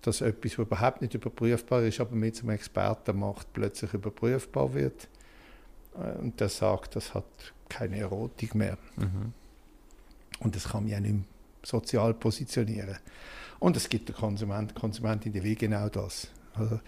dass 0.01 0.21
etwas, 0.21 0.57
was 0.57 0.65
überhaupt 0.65 1.01
nicht 1.01 1.13
überprüfbar 1.13 1.83
ist, 1.83 1.99
aber 1.99 2.15
mit 2.15 2.39
einem 2.39 2.51
Experten 2.51 3.19
macht, 3.19 3.51
plötzlich 3.53 3.93
überprüfbar 3.93 4.73
wird. 4.73 5.07
Äh, 5.95 6.17
und 6.19 6.39
der 6.39 6.49
sagt, 6.49 6.95
das 6.95 7.13
hat 7.13 7.25
keine 7.69 7.97
Erotik 7.97 8.55
mehr. 8.55 8.77
Mhm. 8.95 9.33
Und 10.39 10.55
das 10.55 10.69
kann 10.69 10.83
man 10.83 10.91
ja 10.91 10.99
nicht 10.99 11.13
mehr 11.13 11.23
sozial 11.67 12.13
positionieren. 12.13 12.97
Und 13.59 13.75
es 13.75 13.89
gibt 13.89 14.09
den 14.09 14.15
Konsument, 14.15 14.73
Konsumentin, 14.75 15.33
die 15.33 15.43
will 15.43 15.55
genau 15.55 15.89
das. 15.89 16.27
Also, 16.53 16.79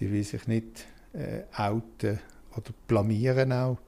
die 0.00 0.10
will 0.10 0.24
sich 0.24 0.46
nicht 0.46 0.86
äh, 1.12 1.42
outen 1.56 2.18
oder 2.56 2.70
blamieren 2.86 3.52
auch, 3.52 3.78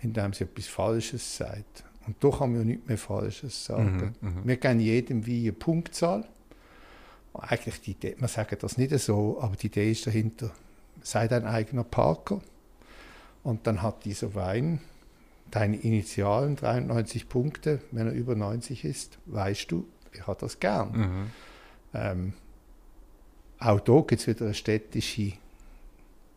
indem 0.00 0.32
sie 0.32 0.44
etwas 0.44 0.66
Falsches 0.66 1.36
sagt. 1.36 1.84
Und 2.06 2.22
da 2.22 2.30
kann 2.30 2.52
man 2.52 2.60
ja 2.60 2.64
nichts 2.64 2.88
mehr 2.88 2.98
Falsches 2.98 3.64
sagen. 3.64 4.14
Mhm, 4.20 4.28
mhm, 4.28 4.40
wir 4.44 4.56
geben 4.56 4.80
jedem 4.80 5.26
wie 5.26 5.42
eine 5.42 5.52
Punktzahl. 5.52 6.26
Eigentlich 7.32 7.80
die 7.80 7.92
Idee, 7.92 8.16
man 8.18 8.28
sagt 8.28 8.62
das 8.62 8.76
nicht 8.76 8.98
so, 8.98 9.40
aber 9.40 9.54
die 9.54 9.68
Idee 9.68 9.92
ist 9.92 10.06
dahinter, 10.06 10.50
sei 11.02 11.28
dein 11.28 11.46
eigener 11.46 11.84
Parker. 11.84 12.40
Und 13.44 13.66
dann 13.66 13.82
hat 13.82 14.04
dieser 14.04 14.34
Wein 14.34 14.80
deine 15.50 15.76
Initialen 15.76 16.56
93 16.56 17.28
Punkte. 17.28 17.80
Wenn 17.90 18.06
er 18.06 18.12
über 18.12 18.34
90 18.34 18.84
ist, 18.84 19.18
weißt 19.26 19.70
du, 19.70 19.86
ich 20.12 20.26
habe 20.26 20.38
das 20.40 20.60
gern. 20.60 20.92
Mhm. 20.92 21.30
Ähm, 21.94 22.32
auch 23.58 23.80
hier 23.84 24.04
gibt 24.06 24.20
es 24.20 24.26
wieder 24.26 24.46
eine 24.46 24.54
städtische 24.54 25.32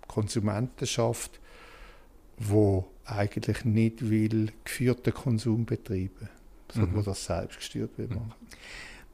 Konsumentenschaft, 0.08 1.40
wo 2.38 2.86
eigentlich 3.06 3.66
nicht 3.66 4.10
will 4.10 4.52
geführten 4.64 5.14
Konsum 5.14 5.66
betreiben, 5.66 6.30
sondern 6.72 6.92
mhm. 6.92 6.98
wo 6.98 7.02
das 7.02 7.26
selbst 7.26 7.58
gesteuert 7.58 7.98
wird 7.98 8.12
machen. 8.12 8.34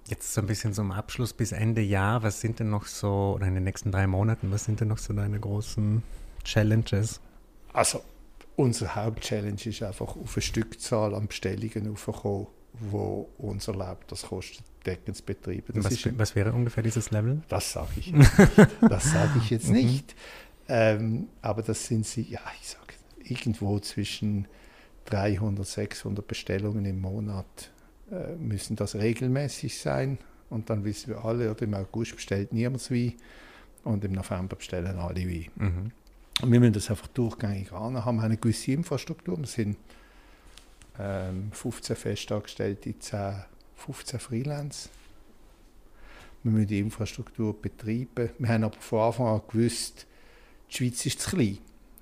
Jetzt 0.08 0.34
so 0.34 0.42
ein 0.42 0.48
bisschen 0.48 0.74
zum 0.74 0.92
Abschluss 0.92 1.34
bis 1.34 1.52
Ende 1.52 1.82
Jahr, 1.82 2.24
was 2.24 2.42
sind 2.42 2.60
denn 2.60 2.70
noch 2.72 2.86
so, 2.86 3.34
oder 3.36 3.46
in 3.46 3.54
den 3.54 3.64
nächsten 3.64 3.92
drei 3.92 4.08
Monaten, 4.08 4.52
was 4.52 4.66
sind 4.66 4.80
denn 4.80 4.88
noch 4.88 4.98
so 4.98 5.14
deine 5.14 5.40
großen 5.40 6.02
Challenges? 6.44 7.20
Also 7.74 8.02
unsere 8.60 8.94
Hauptchallenge 8.94 9.66
ist 9.66 9.82
einfach 9.82 10.18
auf 10.18 10.36
eine 10.36 10.42
Stückzahl 10.42 11.16
an 11.16 11.28
Bestellungen 11.28 11.92
aufzukommen, 11.92 12.48
wo 12.74 13.30
uns 13.38 13.68
erlaubt, 13.68 14.12
das 14.12 14.24
kostendeckend 14.24 15.16
zu 15.16 15.24
betreiben. 15.24 15.74
Das 15.74 15.86
was, 15.86 15.94
ist, 15.94 16.20
was, 16.20 16.36
wäre 16.36 16.52
ungefähr 16.52 16.84
dieses 16.84 17.10
Level? 17.12 17.42
Das 17.48 17.72
sage 17.72 17.92
ich 17.96 18.08
jetzt 18.08 18.38
nicht. 18.38 18.70
Das 18.82 19.12
sage 19.12 19.40
ich 19.40 19.50
jetzt 19.50 19.68
mhm. 19.68 19.76
nicht. 19.76 20.16
Ähm, 20.68 21.30
aber 21.42 21.62
das 21.62 21.88
sind 21.88 22.06
sie, 22.06 22.24
ja, 22.24 22.42
ich 22.62 22.70
sage 22.70 22.94
irgendwo 23.24 23.80
zwischen 23.80 24.48
300, 25.06 25.66
600 25.66 26.28
Bestellungen 26.28 26.86
im 26.86 27.00
Monat 27.00 27.72
äh, 28.12 28.36
müssen 28.36 28.76
das 28.76 28.96
regelmäßig 28.96 29.80
sein. 29.80 30.18
Und 30.50 30.70
dann 30.70 30.84
wissen 30.84 31.10
wir 31.10 31.24
alle, 31.24 31.50
oder 31.50 31.62
im 31.62 31.76
August 31.76 32.16
bestellt 32.16 32.52
niemand 32.52 32.92
Wein 32.92 33.14
und 33.84 34.04
im 34.04 34.12
November 34.12 34.58
bestellen 34.58 34.98
alle 34.98 35.22
Wein. 35.28 35.50
Mhm. 35.56 35.92
Und 36.42 36.52
wir 36.52 36.60
müssen 36.60 36.74
das 36.74 36.90
einfach 36.90 37.08
durchgängig 37.08 37.72
an 37.74 38.04
haben, 38.06 38.20
eine 38.20 38.38
gewisse 38.38 38.72
Infrastruktur. 38.72 39.38
Wir 39.38 39.46
sind 39.46 39.78
ähm, 40.98 41.52
15 41.52 41.96
Festangestellte, 41.96 42.98
10, 42.98 43.44
15 43.76 44.20
Freelance. 44.20 44.90
Wir 46.44 46.52
müssen 46.54 46.68
die 46.68 46.80
Infrastruktur 46.80 47.60
betreiben. 47.60 48.30
Wir 48.38 48.50
haben 48.50 48.64
aber 48.64 48.80
von 48.80 49.00
Anfang 49.00 49.28
an 49.28 49.42
gewusst, 49.50 50.08
die 50.70 50.78
Schweiz 50.78 51.06
ist 51.06 51.20
zu 51.20 51.32
klein 51.32 51.58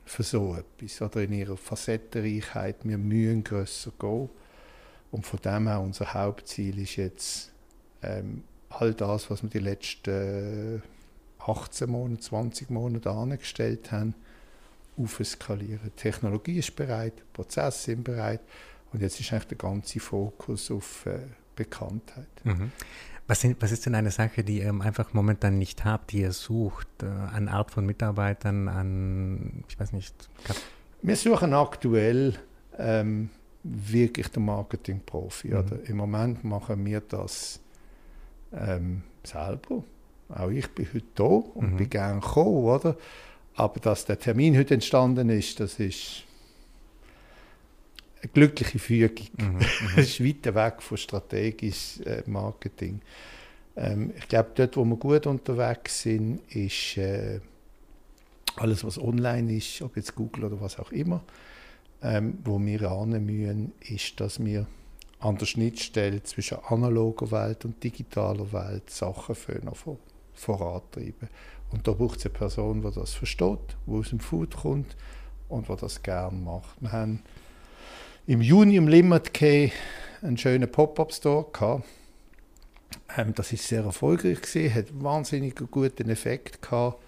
für 0.05 0.23
so 0.23 0.55
etwas. 0.55 1.01
Oder 1.01 1.23
in 1.23 1.33
ihrer 1.33 1.57
Facettenreichheit. 1.57 2.77
Wir 2.83 2.99
müssen 2.99 3.43
grösser 3.43 3.91
gehen. 3.99 4.29
Und 5.09 5.25
von 5.25 5.39
dem 5.41 5.67
her, 5.67 5.81
unser 5.81 6.13
Hauptziel 6.13 6.77
ist 6.79 6.97
jetzt, 6.97 7.51
ähm, 8.03 8.43
all 8.69 8.93
das, 8.93 9.31
was 9.31 9.41
wir 9.41 9.49
die 9.49 9.59
letzten 9.59 10.83
18 11.47 11.89
Monate, 11.89 12.21
20 12.21 12.69
Monate 12.69 13.09
angestellt 13.11 13.91
haben, 13.91 14.13
aufskalieren. 14.97 15.79
Die 15.85 15.89
Technologie 15.91 16.59
ist 16.59 16.75
bereit, 16.75 17.13
Prozesse 17.33 17.83
sind 17.85 18.03
bereit 18.03 18.41
und 18.91 19.01
jetzt 19.01 19.19
ist 19.19 19.31
eigentlich 19.31 19.47
der 19.47 19.57
ganze 19.57 19.99
Fokus 19.99 20.71
auf 20.71 21.05
äh, 21.05 21.19
Bekanntheit. 21.55 22.27
Mhm. 22.43 22.71
Was, 23.27 23.41
sind, 23.41 23.61
was, 23.61 23.71
ist 23.71 23.85
denn 23.85 23.95
eine 23.95 24.11
Sache, 24.11 24.43
die 24.43 24.59
ihr 24.59 24.69
einfach 24.69 25.13
momentan 25.13 25.57
nicht 25.57 25.83
habt, 25.83 26.11
die 26.11 26.21
ihr 26.21 26.31
sucht, 26.31 26.87
äh, 27.03 27.05
an 27.05 27.49
Art 27.49 27.71
von 27.71 27.85
Mitarbeitern, 27.85 28.67
an, 28.69 29.63
ich 29.67 29.79
weiß 29.79 29.91
nicht. 29.91 30.15
Wir 31.01 31.15
suchen 31.15 31.53
aktuell 31.53 32.35
ähm, 32.77 33.29
wirklich 33.63 34.29
den 34.29 34.45
Marketing-Profi. 34.45 35.49
Mhm. 35.49 35.79
Im 35.85 35.97
Moment 35.97 36.43
machen 36.43 36.85
wir 36.85 37.01
das 37.01 37.59
ähm, 38.53 39.03
selber. 39.23 39.83
Auch 40.29 40.49
ich 40.49 40.67
bin 40.69 40.87
heute 40.93 41.05
da 41.15 41.23
und 41.23 41.73
mhm. 41.73 41.77
bin 41.77 41.89
gerne 41.89 42.19
gekommen, 42.19 42.65
oder? 42.65 42.97
Aber 43.55 43.79
dass 43.79 44.05
der 44.05 44.19
Termin 44.19 44.57
heute 44.57 44.75
entstanden 44.75 45.29
ist, 45.29 45.59
das 45.59 45.79
ist 45.79 46.23
eine 48.21 48.31
glückliche 48.31 48.79
Fügung. 48.79 49.27
Mhm, 49.37 49.45
mhm. 49.45 49.59
das 49.95 50.07
ist 50.07 50.23
weit 50.23 50.53
weg 50.53 50.81
von 50.81 50.97
strategischem 50.97 52.05
äh, 52.05 52.23
Marketing. 52.25 53.01
Ähm, 53.75 54.13
ich 54.17 54.27
glaube, 54.27 54.51
dort, 54.55 54.75
wo 54.75 54.85
wir 54.85 54.97
gut 54.97 55.27
unterwegs 55.27 56.01
sind, 56.01 56.41
ist 56.53 56.97
äh, 56.97 57.39
alles, 58.57 58.83
was 58.83 58.99
online 58.99 59.55
ist, 59.55 59.81
ob 59.81 59.95
jetzt 59.95 60.15
Google 60.15 60.45
oder 60.45 60.61
was 60.61 60.79
auch 60.79 60.91
immer. 60.91 61.23
Ähm, 62.01 62.37
wo 62.43 62.59
wir 62.59 62.91
ahnen 62.91 63.25
müssen, 63.25 63.71
ist, 63.81 64.19
dass 64.19 64.43
wir 64.43 64.67
an 65.19 65.37
der 65.37 65.47
Schnittstelle 65.47 66.21
zwischen 66.23 66.59
analoger 66.67 67.31
Welt 67.31 67.65
und 67.65 67.83
digitaler 67.83 68.51
Welt 68.53 68.89
Sachen 68.89 69.33
vor, 69.33 69.97
vorantreiben. 70.39 71.29
Und 71.71 71.87
da 71.87 71.91
braucht 71.91 72.19
es 72.19 72.25
eine 72.25 72.33
Person, 72.33 72.81
die 72.81 72.91
das 72.91 73.13
versteht, 73.13 73.75
die 73.85 73.91
aus 73.91 74.09
dem 74.09 74.19
Food 74.19 74.55
kommt 74.55 74.95
und 75.49 75.67
die 75.67 75.75
das 75.75 76.01
gerne 76.01 76.37
macht. 76.37 76.81
Wir 76.81 76.91
haben 76.91 77.21
im 78.25 78.41
Juni 78.41 78.75
im 78.75 78.87
Limit 78.87 79.33
Key 79.33 79.69
einen 80.21 80.37
schönen 80.37 80.71
Pop-Up-Store 80.71 81.47
gehabt. 81.51 81.83
Ähm, 83.17 83.33
das 83.35 83.51
ist 83.51 83.67
sehr 83.67 83.83
erfolgreich 83.83 84.41
gewesen, 84.41 84.73
hat 84.73 84.85
wahnsinnig 85.03 85.55
guten 85.71 86.09
Effekt 86.09 86.61
gehabt. 86.61 87.01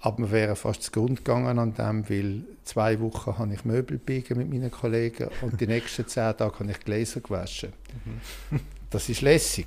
Aber 0.00 0.18
wir 0.18 0.30
wären 0.30 0.56
fast 0.56 0.84
zu 0.84 0.90
Grund 0.92 1.24
gegangen 1.24 1.58
an 1.58 1.74
dem, 1.74 2.08
weil 2.08 2.44
zwei 2.64 3.00
Wochen 3.00 3.36
habe 3.36 3.52
ich 3.52 3.64
Möbel 3.64 3.98
biegen 3.98 4.38
mit 4.38 4.48
meinen 4.48 4.70
Kollegen 4.70 5.28
und 5.42 5.60
die 5.60 5.66
nächsten 5.66 6.06
zehn 6.06 6.36
Tage 6.36 6.60
habe 6.60 6.70
ich 6.70 6.80
Gläser 6.80 7.20
gewaschen. 7.20 7.72
Mhm. 8.50 8.60
Das 8.90 9.08
ist 9.08 9.22
lässig. 9.22 9.66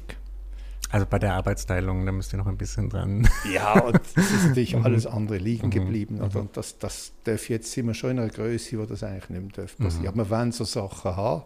Also 0.91 1.05
bei 1.09 1.19
der 1.19 1.33
Arbeitsteilung, 1.35 2.05
da 2.05 2.11
müsst 2.11 2.33
ihr 2.33 2.37
noch 2.37 2.47
ein 2.47 2.57
bisschen 2.57 2.89
dran. 2.89 3.27
Ja, 3.51 3.79
und 3.79 3.99
es 4.15 4.31
ist 4.31 4.47
natürlich 4.47 4.75
mhm. 4.75 4.85
alles 4.85 5.07
andere 5.07 5.37
liegen 5.37 5.67
mhm. 5.67 5.71
geblieben. 5.71 6.15
Mhm. 6.15 6.39
Und 6.39 6.57
das, 6.57 6.77
das 6.77 7.13
darf 7.23 7.49
jetzt 7.49 7.75
wir 7.75 7.93
schon 7.93 8.11
in 8.11 8.19
einer 8.19 8.29
Größe, 8.29 8.77
wo 8.77 8.85
das 8.85 9.03
eigentlich 9.03 9.29
nicht 9.29 9.57
mehr 9.57 9.65
passieren. 9.65 10.13
Mhm. 10.13 10.21
Aber 10.21 10.29
wollen 10.29 10.51
so 10.51 10.63
Sachen 10.63 11.15
haben. 11.15 11.43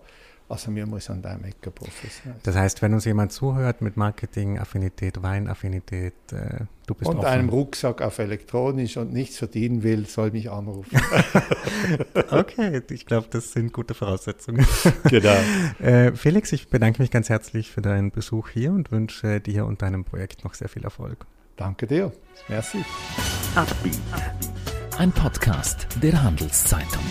Also 0.47 0.73
wir 0.75 0.85
müssen 0.85 1.13
an 1.13 1.21
dem 1.39 1.43
Ecke 1.45 1.71
professionell 1.71 2.39
Das 2.43 2.55
heißt, 2.55 2.81
wenn 2.83 2.93
uns 2.93 3.05
jemand 3.05 3.31
zuhört 3.31 3.81
mit 3.81 3.97
Marketing, 3.97 4.59
Affinität, 4.59 5.23
Weinaffinität, 5.23 6.13
äh, 6.31 6.65
du 6.85 6.93
bist 6.93 7.09
Und 7.09 7.17
offen. 7.17 7.27
einem 7.27 7.49
Rucksack 7.49 8.03
auf 8.03 8.19
elektronisch 8.19 8.97
und 8.97 9.11
nichts 9.11 9.37
verdienen 9.37 9.81
will, 9.81 10.05
soll 10.05 10.29
mich 10.29 10.51
anrufen. 10.51 11.01
okay, 12.29 12.81
ich 12.91 13.07
glaube, 13.07 13.27
das 13.31 13.53
sind 13.53 13.73
gute 13.73 13.95
Voraussetzungen. 13.95 14.65
Genau. 15.09 15.35
äh, 15.79 16.11
Felix, 16.11 16.51
ich 16.51 16.67
bedanke 16.67 17.01
mich 17.01 17.09
ganz 17.09 17.29
herzlich 17.29 17.71
für 17.71 17.81
deinen 17.81 18.11
Besuch 18.11 18.49
hier 18.49 18.71
und 18.71 18.91
wünsche 18.91 19.41
dir 19.41 19.65
und 19.65 19.81
deinem 19.81 20.03
Projekt 20.03 20.43
noch 20.43 20.53
sehr 20.53 20.69
viel 20.69 20.83
Erfolg. 20.83 21.25
Danke 21.55 21.87
dir. 21.87 22.11
Merci. 22.49 22.83
Ein 24.97 25.11
Podcast 25.11 25.87
der 26.01 26.21
Handelszeitung. 26.21 27.03